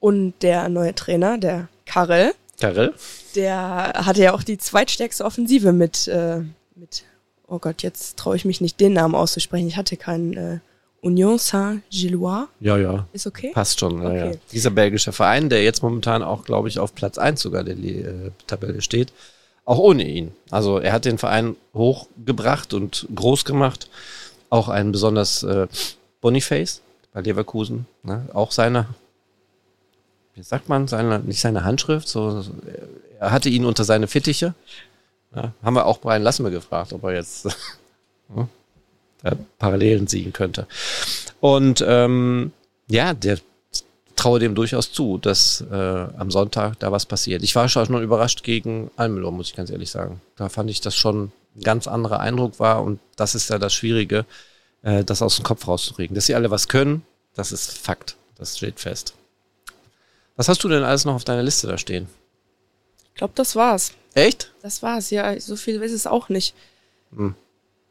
[0.00, 2.94] Und der neue Trainer, der Karel, Karel?
[3.34, 6.40] der hatte ja auch die zweitstärkste Offensive mit, äh,
[6.74, 7.04] mit
[7.48, 9.66] oh Gott, jetzt traue ich mich nicht, den Namen auszusprechen.
[9.66, 10.58] Ich hatte keinen äh,
[11.00, 12.46] Union Saint-Gillois.
[12.60, 13.06] Ja, ja.
[13.12, 13.52] Ist okay?
[13.52, 14.16] Passt schon, okay.
[14.16, 14.32] ja, ja.
[14.52, 18.30] Dieser belgische Verein, der jetzt momentan auch, glaube ich, auf Platz 1 sogar der äh,
[18.46, 19.12] Tabelle steht,
[19.64, 20.32] auch ohne ihn.
[20.50, 23.88] Also er hat den Verein hochgebracht und groß gemacht
[24.50, 25.66] auch ein besonders äh,
[26.20, 26.82] Boniface
[27.12, 28.26] bei Leverkusen, ne?
[28.32, 28.86] auch seine,
[30.34, 32.44] wie sagt man, seine, nicht seine Handschrift, so,
[33.18, 34.54] er hatte ihn unter seine Fittiche.
[35.38, 37.46] Ja, haben wir auch Brian Lassme gefragt, ob er jetzt
[38.34, 38.48] hm,
[39.58, 40.66] Parallelen ziehen könnte.
[41.40, 42.52] Und ähm,
[42.88, 43.38] ja, der
[44.16, 47.44] traue dem durchaus zu, dass äh, am Sonntag da was passiert.
[47.44, 50.20] Ich war schon überrascht gegen Almelo, muss ich ganz ehrlich sagen.
[50.36, 53.72] Da fand ich das schon ein ganz anderer Eindruck war und das ist ja das
[53.72, 54.26] Schwierige,
[54.82, 56.16] äh, das aus dem Kopf rauszukriegen.
[56.16, 58.16] Dass sie alle was können, das ist Fakt.
[58.36, 59.14] Das steht fest.
[60.36, 62.08] Was hast du denn alles noch auf deiner Liste da stehen?
[63.12, 63.92] Ich glaube, das war's.
[64.18, 64.52] Echt?
[64.62, 65.38] Das war's, ja.
[65.40, 66.54] So viel ist es auch nicht.
[67.14, 67.34] Hm.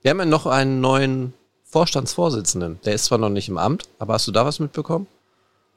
[0.01, 2.79] Wir haben ja noch einen neuen Vorstandsvorsitzenden.
[2.85, 5.07] Der ist zwar noch nicht im Amt, aber hast du da was mitbekommen?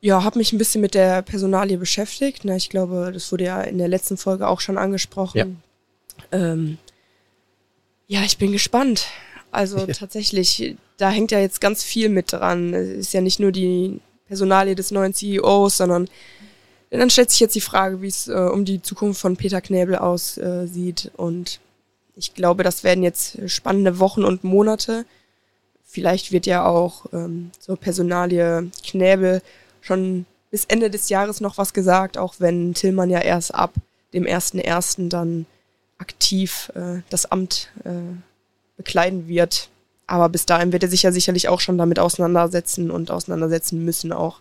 [0.01, 2.45] Ja, habe mich ein bisschen mit der Personalie beschäftigt.
[2.45, 5.63] Na, ich glaube, das wurde ja in der letzten Folge auch schon angesprochen.
[6.33, 6.79] Ja, ähm,
[8.07, 9.07] ja ich bin gespannt.
[9.51, 9.87] Also ja.
[9.93, 12.73] tatsächlich, da hängt ja jetzt ganz viel mit dran.
[12.73, 16.09] Es ist ja nicht nur die Personalie des neuen CEOs, sondern
[16.99, 19.97] dann stellt sich jetzt die Frage, wie es äh, um die Zukunft von Peter Knäbel
[19.97, 21.11] aussieht.
[21.17, 21.61] Und
[22.17, 25.05] ich glaube, das werden jetzt spannende Wochen und Monate.
[25.85, 29.43] Vielleicht wird ja auch ähm, zur Personalie Knäbel
[29.81, 33.73] schon bis Ende des Jahres noch was gesagt, auch wenn Tillmann ja erst ab
[34.13, 35.09] dem 1.1.
[35.09, 35.47] dann
[35.99, 38.17] aktiv äh, das Amt äh,
[38.77, 39.69] bekleiden wird.
[40.07, 44.13] Aber bis dahin wird er sich ja sicherlich auch schon damit auseinandersetzen und auseinandersetzen müssen
[44.13, 44.41] auch.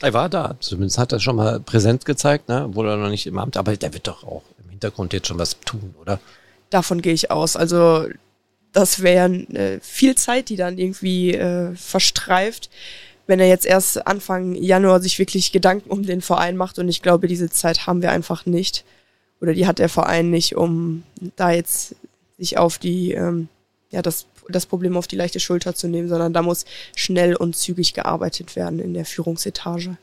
[0.00, 2.66] Er war da, zumindest hat er schon mal Präsenz gezeigt, ne?
[2.66, 5.38] obwohl er noch nicht im Amt, aber der wird doch auch im Hintergrund jetzt schon
[5.38, 6.20] was tun, oder?
[6.70, 7.56] Davon gehe ich aus.
[7.56, 8.06] Also
[8.72, 12.70] das wäre äh, viel Zeit, die dann irgendwie äh, verstreift
[13.28, 17.02] wenn er jetzt erst Anfang Januar sich wirklich Gedanken um den Verein macht und ich
[17.02, 18.84] glaube, diese Zeit haben wir einfach nicht
[19.40, 21.04] oder die hat der Verein nicht, um
[21.36, 21.94] da jetzt
[22.38, 23.48] sich auf die, ähm,
[23.90, 26.64] ja, das, das Problem auf die leichte Schulter zu nehmen, sondern da muss
[26.96, 29.96] schnell und zügig gearbeitet werden in der Führungsetage.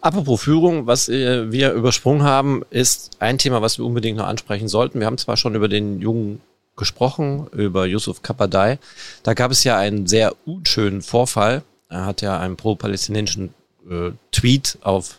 [0.00, 4.68] Apropos Führung, was äh, wir übersprungen haben, ist ein Thema, was wir unbedingt noch ansprechen
[4.68, 4.98] sollten.
[4.98, 6.40] Wir haben zwar schon über den jungen
[6.76, 8.78] gesprochen, über Yusuf Kapadai.
[9.22, 13.54] Da gab es ja einen sehr unschönen Vorfall, er hat ja einen pro-palästinensischen
[13.88, 15.18] äh, Tweet auf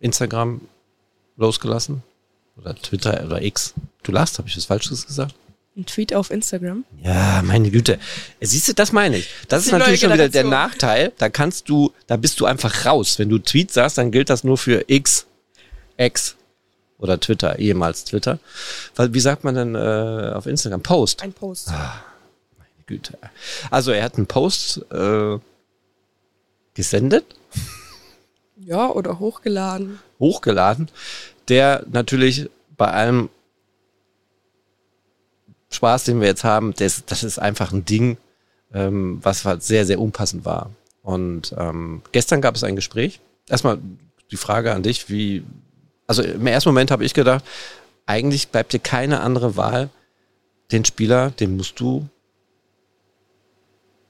[0.00, 0.60] Instagram
[1.36, 2.02] losgelassen.
[2.56, 3.74] Oder Twitter oder X.
[4.02, 5.34] Du lachst, habe ich was Falsches gesagt?
[5.76, 6.84] Ein Tweet auf Instagram?
[7.02, 7.98] Ja, meine Güte.
[8.40, 9.28] Siehst du, das meine ich.
[9.42, 11.12] Das, das ist natürlich schon wieder der Nachteil.
[11.18, 13.18] Da kannst du, da bist du einfach raus.
[13.18, 15.26] Wenn du Tweet sagst, dann gilt das nur für X,
[15.98, 16.36] X
[16.98, 18.38] oder Twitter, ehemals Twitter.
[18.96, 20.82] Wie sagt man denn äh, auf Instagram?
[20.82, 21.22] Post.
[21.22, 21.68] Ein Post.
[21.68, 22.02] Ah,
[22.56, 23.18] meine Güte.
[23.70, 25.38] Also er hat einen Post äh,
[26.72, 27.26] gesendet.
[28.56, 29.98] Ja, oder hochgeladen.
[30.18, 30.88] Hochgeladen,
[31.48, 32.48] der natürlich
[32.78, 33.28] bei allem
[35.76, 38.16] Spaß, den wir jetzt haben, das, das ist einfach ein Ding,
[38.74, 40.70] ähm, was halt sehr, sehr unpassend war.
[41.02, 43.20] Und ähm, gestern gab es ein Gespräch.
[43.48, 43.78] Erstmal
[44.30, 45.44] die Frage an dich, wie,
[46.06, 47.44] also im ersten Moment habe ich gedacht,
[48.06, 49.90] eigentlich bleibt dir keine andere Wahl,
[50.72, 52.08] den Spieler, den musst du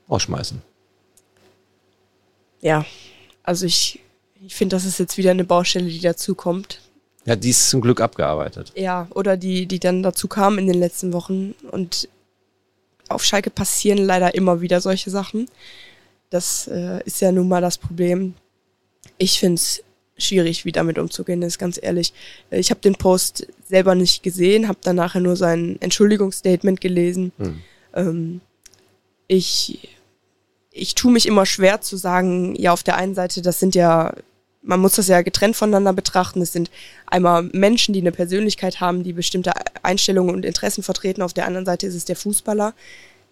[0.09, 0.62] rausschmeißen
[2.67, 2.85] ja,
[3.43, 4.01] also ich,
[4.45, 6.81] ich finde, das ist jetzt wieder eine Baustelle, die dazu kommt.
[7.27, 8.72] Ja, die ist zum Glück abgearbeitet.
[8.77, 11.55] Ja, oder die, die dann dazu kam in den letzten Wochen.
[11.70, 12.09] Und
[13.09, 15.49] auf Schalke passieren leider immer wieder solche Sachen.
[16.31, 18.35] Das äh, ist ja nun mal das Problem.
[19.18, 19.83] Ich finde es
[20.16, 22.14] schwierig, wie damit umzugehen ist, ganz ehrlich.
[22.51, 27.33] Ich habe den Post selber nicht gesehen, habe dann nachher nur sein Entschuldigungsstatement gelesen.
[27.39, 27.62] Hm.
[27.95, 28.41] Ähm,
[29.29, 29.97] ich
[30.77, 34.14] ich tue mich immer schwer zu sagen, ja, auf der einen Seite, das sind ja,
[34.67, 36.43] man muss das ja getrennt voneinander betrachten.
[36.43, 36.71] Es sind
[37.07, 39.53] einmal Menschen, die eine Persönlichkeit haben, die bestimmte
[39.83, 41.23] Einstellungen und Interessen vertreten.
[41.23, 42.75] Auf der anderen Seite ist es der Fußballer.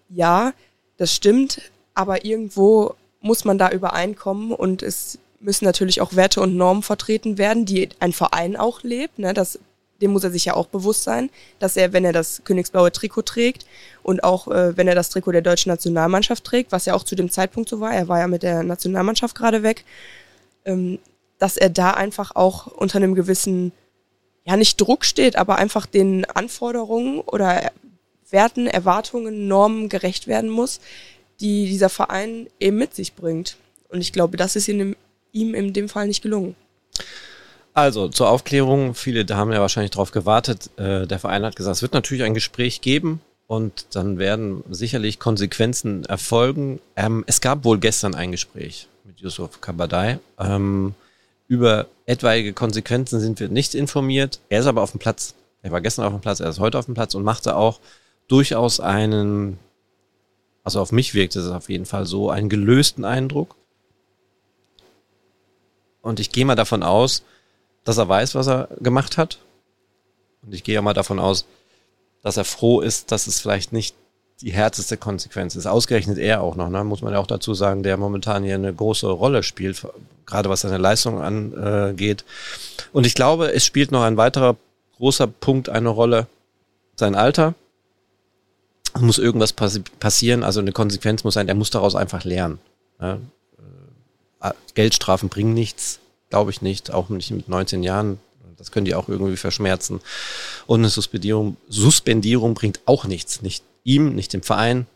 [0.09, 0.53] Ja,
[0.97, 1.61] das stimmt,
[1.95, 7.37] aber irgendwo muss man da übereinkommen und es müssen natürlich auch Werte und Normen vertreten
[7.37, 9.19] werden, die ein Verein auch lebt.
[9.19, 9.35] Ne?
[9.35, 9.59] Das
[10.01, 11.31] dem muss er sich ja auch bewusst sein,
[11.61, 13.65] dass er, wenn er das königsblaue Trikot trägt
[14.03, 17.15] und auch äh, wenn er das Trikot der deutschen Nationalmannschaft trägt, was ja auch zu
[17.15, 19.85] dem Zeitpunkt so war, er war ja mit der Nationalmannschaft gerade weg,
[20.65, 20.99] ähm,
[21.39, 23.73] dass er da einfach auch unter einem gewissen,
[24.45, 27.71] ja nicht Druck steht, aber einfach den Anforderungen oder
[28.31, 30.81] Werten, Erwartungen, Normen gerecht werden muss,
[31.41, 33.57] die dieser Verein eben mit sich bringt.
[33.89, 34.97] Und ich glaube, das ist ihm,
[35.33, 36.57] ihm in dem Fall nicht gelungen.
[37.75, 40.71] Also zur Aufklärung, viele haben ja wahrscheinlich darauf gewartet.
[40.77, 45.19] Äh, der Verein hat gesagt, es wird natürlich ein Gespräch geben und dann werden sicherlich
[45.19, 46.81] Konsequenzen erfolgen.
[46.95, 50.21] Ähm, es gab wohl gestern ein Gespräch mit Yusuf Kabadai.
[50.39, 50.95] Ähm,
[51.49, 54.41] über etwaige Konsequenzen sind wir nicht informiert.
[54.49, 55.35] Er ist aber auf dem Platz.
[55.63, 57.81] Er war gestern auf dem Platz, er ist heute auf dem Platz und machte auch
[58.29, 59.59] durchaus einen,
[60.63, 63.57] also auf mich wirkt es auf jeden Fall so, einen gelösten Eindruck.
[66.03, 67.23] Und ich gehe mal davon aus,
[67.85, 69.39] dass er weiß, was er gemacht hat.
[70.43, 71.47] Und ich gehe mal davon aus,
[72.23, 73.97] dass er froh ist, dass es vielleicht nicht
[74.45, 75.67] die härteste Konsequenz ist.
[75.67, 76.85] Ausgerechnet er auch noch, ne?
[76.85, 79.87] muss man ja auch dazu sagen, der momentan hier eine große Rolle spielt,
[80.27, 82.25] gerade was seine Leistung angeht.
[82.93, 84.57] Und ich glaube, es spielt noch ein weiterer
[84.99, 86.27] großer Punkt eine Rolle,
[86.97, 87.55] sein Alter.
[88.95, 92.61] Es muss irgendwas passi passieren, also eine Konsequenz muss sein, er muss daraus einfach lernen.
[93.01, 93.21] Ne?
[94.75, 95.99] Geldstrafen bringen nichts
[96.35, 98.19] glaube ich nicht, auch nicht mit 19 Jahren.
[98.57, 100.01] Das können die auch irgendwie verschmerzen.
[100.67, 103.41] Und eine Suspendierung, Suspendierung bringt auch nichts.
[103.41, 104.87] Nicht ihm, nicht dem Verein.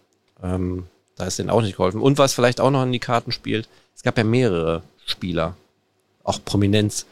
[0.43, 0.87] Ähm,
[1.17, 2.01] da ist denen auch nicht geholfen.
[2.01, 5.57] Und was vielleicht auch noch in die Karten spielt, es gab ja mehrere Spieler,
[6.23, 7.07] auch Prominenz,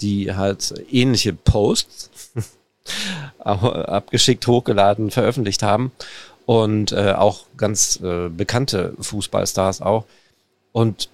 [0.00, 2.10] die halt ähnliche Posts
[3.38, 5.92] abgeschickt, hochgeladen, veröffentlicht haben.
[6.44, 10.06] Und äh, auch ganz äh, bekannte Fußballstars auch.
[10.72, 11.08] Und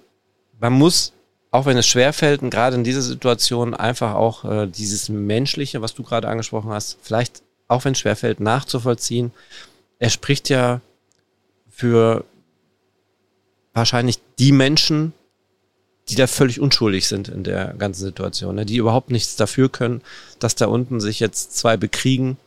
[0.59, 1.13] man muss,
[1.51, 5.93] auch wenn es schwerfällt, und gerade in dieser Situation einfach auch äh, dieses Menschliche, was
[5.93, 9.31] du gerade angesprochen hast, vielleicht, auch wenn es schwerfällt, nachzuvollziehen.
[9.99, 10.81] Er spricht ja
[11.69, 12.23] für
[13.73, 15.13] wahrscheinlich die Menschen,
[16.09, 18.65] die da völlig unschuldig sind in der ganzen Situation, ne?
[18.65, 20.01] die überhaupt nichts dafür können,
[20.39, 22.37] dass da unten sich jetzt zwei bekriegen.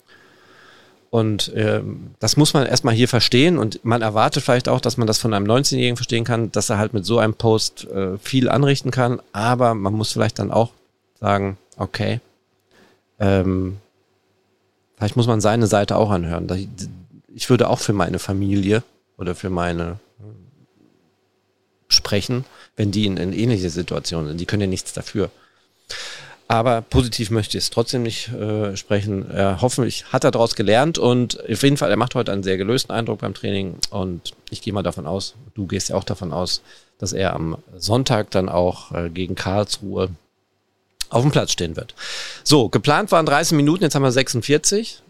[1.11, 5.07] Und ähm, das muss man erstmal hier verstehen und man erwartet vielleicht auch, dass man
[5.07, 8.49] das von einem 19-Jährigen verstehen kann, dass er halt mit so einem Post äh, viel
[8.49, 10.71] anrichten kann, aber man muss vielleicht dann auch
[11.21, 12.21] sagen, okay,
[13.21, 13.77] ähm,
[14.97, 16.49] vielleicht muss man seine Seite auch anhören.
[17.35, 18.83] Ich würde auch für meine Familie
[19.17, 19.99] oder für meine
[21.93, 22.45] sprechen,
[22.77, 24.41] wenn die in, in ähnliche Situationen sind.
[24.41, 25.31] Die können ja nichts dafür.
[26.49, 29.31] Aber positiv möchte ich es trotzdem nicht äh, sprechen.
[29.31, 32.59] Äh, hoffentlich hat er daraus gelernt und auf jeden Fall, er macht heute einen sehr
[32.59, 36.33] gelösten Eindruck beim Training und ich gehe mal davon aus, du gehst ja auch davon
[36.33, 36.63] aus,
[36.99, 40.11] dass er am Sonntag dann auch äh, gegen Karlsruhe
[41.09, 41.95] auf dem Platz stehen wird.
[42.43, 45.02] So, geplant waren 30 Minuten, jetzt haben wir 46.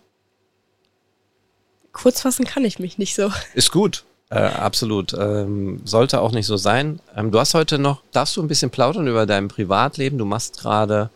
[1.92, 3.30] Kurz fassen kann ich mich nicht so.
[3.54, 4.04] Ist gut.
[4.30, 5.12] Äh, absolut.
[5.12, 7.00] Ähm, sollte auch nicht so sein.
[7.14, 10.16] Ähm, du hast heute noch, darfst du ein bisschen plaudern über dein Privatleben?
[10.16, 11.10] Du machst gerade,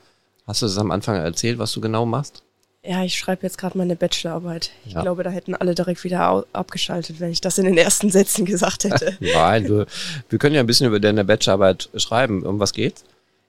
[0.46, 2.42] hast du das am Anfang erzählt, was du genau machst?
[2.84, 4.70] Ja, ich schreibe jetzt gerade meine Bachelorarbeit.
[4.84, 5.02] Ich ja.
[5.02, 8.84] glaube, da hätten alle direkt wieder abgeschaltet, wenn ich das in den ersten Sätzen gesagt
[8.84, 9.16] hätte.
[9.20, 9.86] Nein, du,
[10.28, 12.44] wir können ja ein bisschen über deine Bachelorarbeit schreiben.
[12.44, 13.02] Um was geht's?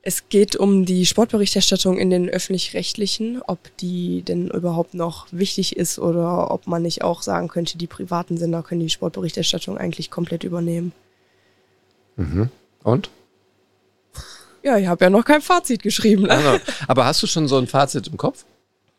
[0.08, 6.00] Es geht um die Sportberichterstattung in den öffentlich-rechtlichen, ob die denn überhaupt noch wichtig ist
[6.00, 10.46] oder ob man nicht auch sagen könnte, die privaten Sender können die Sportberichterstattung eigentlich komplett
[10.46, 10.94] übernehmen.
[12.16, 12.50] Mhm.
[12.84, 13.10] Und?
[14.64, 16.30] Ja, ich habe ja noch kein Fazit geschrieben.
[16.30, 18.46] Also, aber hast du schon so ein Fazit im Kopf?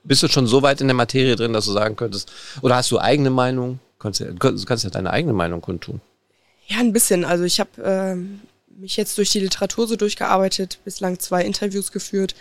[0.04, 2.30] Bist du schon so weit in der Materie drin, dass du sagen könntest,
[2.60, 3.80] oder hast du eigene Meinung?
[3.96, 6.02] Du kannst ja, kannst ja deine eigene Meinung kundtun.
[6.66, 7.24] Ja, ein bisschen.
[7.24, 8.40] Also ich habe ähm,
[8.78, 12.34] mich jetzt durch die Literatur so durchgearbeitet, bislang zwei Interviews geführt.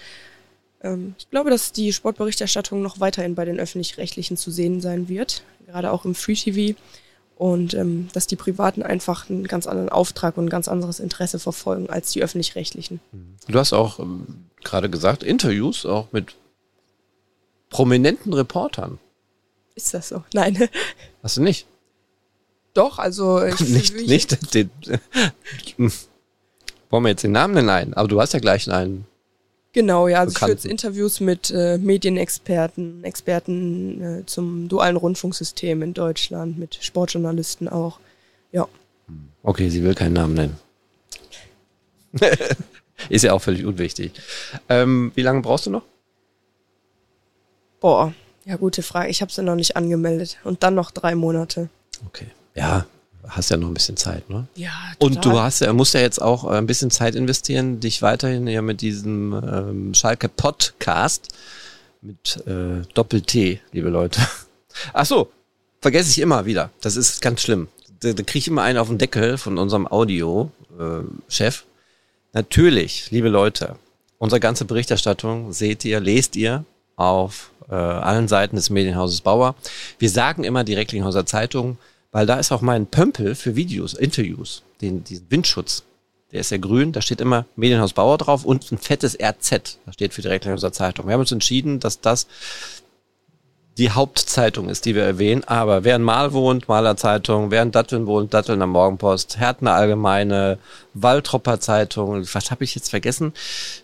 [0.81, 5.43] Ähm, ich glaube, dass die Sportberichterstattung noch weiterhin bei den öffentlich-rechtlichen zu sehen sein wird,
[5.65, 6.77] gerade auch im Free TV.
[7.35, 11.37] Und ähm, dass die Privaten einfach einen ganz anderen Auftrag und ein ganz anderes Interesse
[11.37, 12.99] verfolgen als die öffentlich-rechtlichen.
[13.47, 16.35] Du hast auch ähm, gerade gesagt, Interviews auch mit
[17.69, 18.97] prominenten Reportern.
[19.75, 20.23] Ist das so?
[20.33, 20.67] Nein.
[21.21, 21.67] Hast du nicht?
[22.73, 24.71] Doch, also ich, nicht, ich, nicht den,
[26.89, 27.69] wollen wir jetzt den Namen nennen?
[27.69, 27.93] Ein?
[27.93, 29.05] Aber du hast ja gleich einen.
[29.73, 30.19] Genau, ja.
[30.19, 30.55] Also Bekannten.
[30.55, 37.67] ich führe Interviews mit äh, Medienexperten, Experten äh, zum dualen Rundfunksystem in Deutschland, mit Sportjournalisten
[37.67, 37.99] auch.
[38.51, 38.67] Ja.
[39.43, 40.57] Okay, sie will keinen Namen nennen.
[43.09, 44.13] Ist ja auch völlig unwichtig.
[44.69, 45.83] Ähm, wie lange brauchst du noch?
[47.79, 48.13] Boah,
[48.45, 49.09] ja, gute Frage.
[49.09, 50.37] Ich habe sie noch nicht angemeldet.
[50.43, 51.69] Und dann noch drei Monate.
[52.07, 52.27] Okay.
[52.55, 52.87] Ja,
[53.29, 54.47] hast ja noch ein bisschen Zeit, ne?
[54.55, 54.71] Ja.
[54.99, 55.17] Total.
[55.17, 58.47] Und du hast ja, musst ja jetzt auch äh, ein bisschen Zeit investieren, dich weiterhin
[58.47, 61.29] ja mit diesem ähm, Schalke Podcast
[62.01, 64.21] mit äh, Doppel-T, liebe Leute.
[64.93, 65.31] Ach so,
[65.81, 66.69] vergesse ich immer wieder.
[66.81, 67.67] Das ist ganz schlimm.
[67.99, 71.61] Da, da kriege ich immer einen auf den Deckel von unserem Audio-Chef.
[71.61, 71.67] Äh,
[72.33, 73.77] Natürlich, liebe Leute,
[74.19, 76.65] unsere ganze Berichterstattung seht ihr, lest ihr
[76.95, 79.55] auf äh, allen Seiten des Medienhauses Bauer.
[79.97, 81.77] Wir sagen immer die Recklinghauser Zeitung,
[82.17, 85.83] weil da ist auch mein Pömpel für Videos, Interviews, den, diesen Windschutz.
[86.31, 89.93] Der ist ja grün, da steht immer Medienhaus Bauer drauf und ein fettes RZ, da
[89.93, 91.05] steht für die Recklinghauser Zeitung.
[91.05, 92.25] Wir haben uns entschieden, dass das
[93.77, 95.43] die Hauptzeitung ist, die wir erwähnen.
[95.43, 99.73] Aber wer in Mal wohnt, Maler Zeitung, wer in Datteln wohnt, Datteln am Morgenpost, Härtner
[99.73, 100.57] Allgemeine,
[100.95, 103.31] Waldropper Zeitung, was habe ich jetzt vergessen?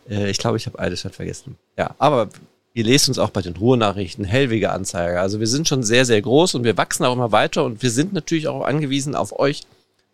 [0.09, 1.59] Äh, ich glaube, ich habe Eidelstadt vergessen.
[1.77, 2.29] Ja, aber
[2.75, 5.21] Ihr lest uns auch bei den Ruhrnachrichten, Hellwege Anzeiger.
[5.21, 7.91] Also wir sind schon sehr, sehr groß und wir wachsen auch immer weiter und wir
[7.91, 9.61] sind natürlich auch angewiesen auf euch,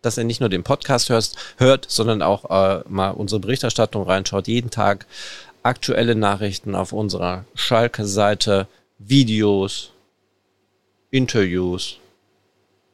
[0.02, 4.46] dass ihr nicht nur den Podcast hörst, hört, sondern auch äh, mal unsere Berichterstattung reinschaut.
[4.46, 5.06] Jeden Tag
[5.62, 8.66] aktuelle Nachrichten auf unserer Schalke-Seite,
[8.98, 9.92] Videos,
[11.10, 11.96] Interviews,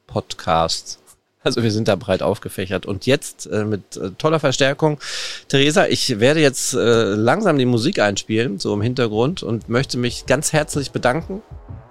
[0.05, 0.99] Podcasts.
[1.47, 2.85] Also wir sind da breit aufgefächert.
[2.85, 4.99] Und jetzt äh, mit äh, toller Verstärkung.
[5.47, 10.25] Theresa, ich werde jetzt äh, langsam die Musik einspielen, so im Hintergrund, und möchte mich
[10.25, 11.41] ganz herzlich bedanken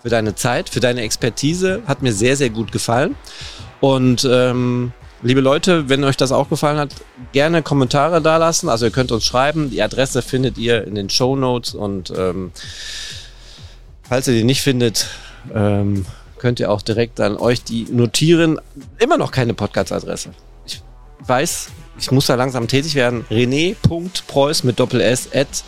[0.02, 1.82] für deine Zeit, für deine Expertise.
[1.86, 3.16] Hat mir sehr, sehr gut gefallen.
[3.80, 4.92] Und ähm,
[5.22, 6.90] liebe Leute, wenn euch das auch gefallen hat,
[7.32, 8.68] gerne Kommentare da lassen.
[8.68, 9.70] Also ihr könnt uns schreiben.
[9.70, 11.74] Die Adresse findet ihr in den Show Notes.
[11.74, 12.52] Und ähm,
[14.02, 15.08] falls ihr die nicht findet,
[15.54, 16.06] ähm,
[16.46, 18.60] könnt ihr auch direkt dann euch die notieren.
[19.00, 20.30] Immer noch keine Podcast-Adresse.
[20.64, 20.80] Ich
[21.26, 23.24] weiß, ich muss da langsam tätig werden.
[23.28, 25.64] René.preuß mit Doppel S at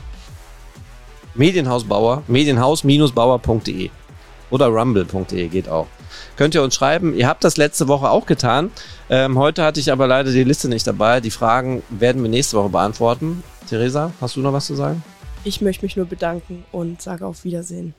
[1.35, 3.91] Medienhausbauer, medienhaus-bauer.de
[4.51, 5.89] oder rumble.de geht auch.
[6.37, 7.13] Könnt ihr uns schreiben.
[7.13, 8.71] Ihr habt das letzte Woche auch getan.
[9.11, 11.21] Ähm, heute hatte ich aber leider die Liste nicht dabei.
[11.21, 13.43] Die Fragen werden wir nächste Woche beantworten.
[13.69, 15.03] Theresa, hast du noch was zu sagen?
[15.43, 17.95] Ich möchte mich nur bedanken und sage auf Wiedersehen.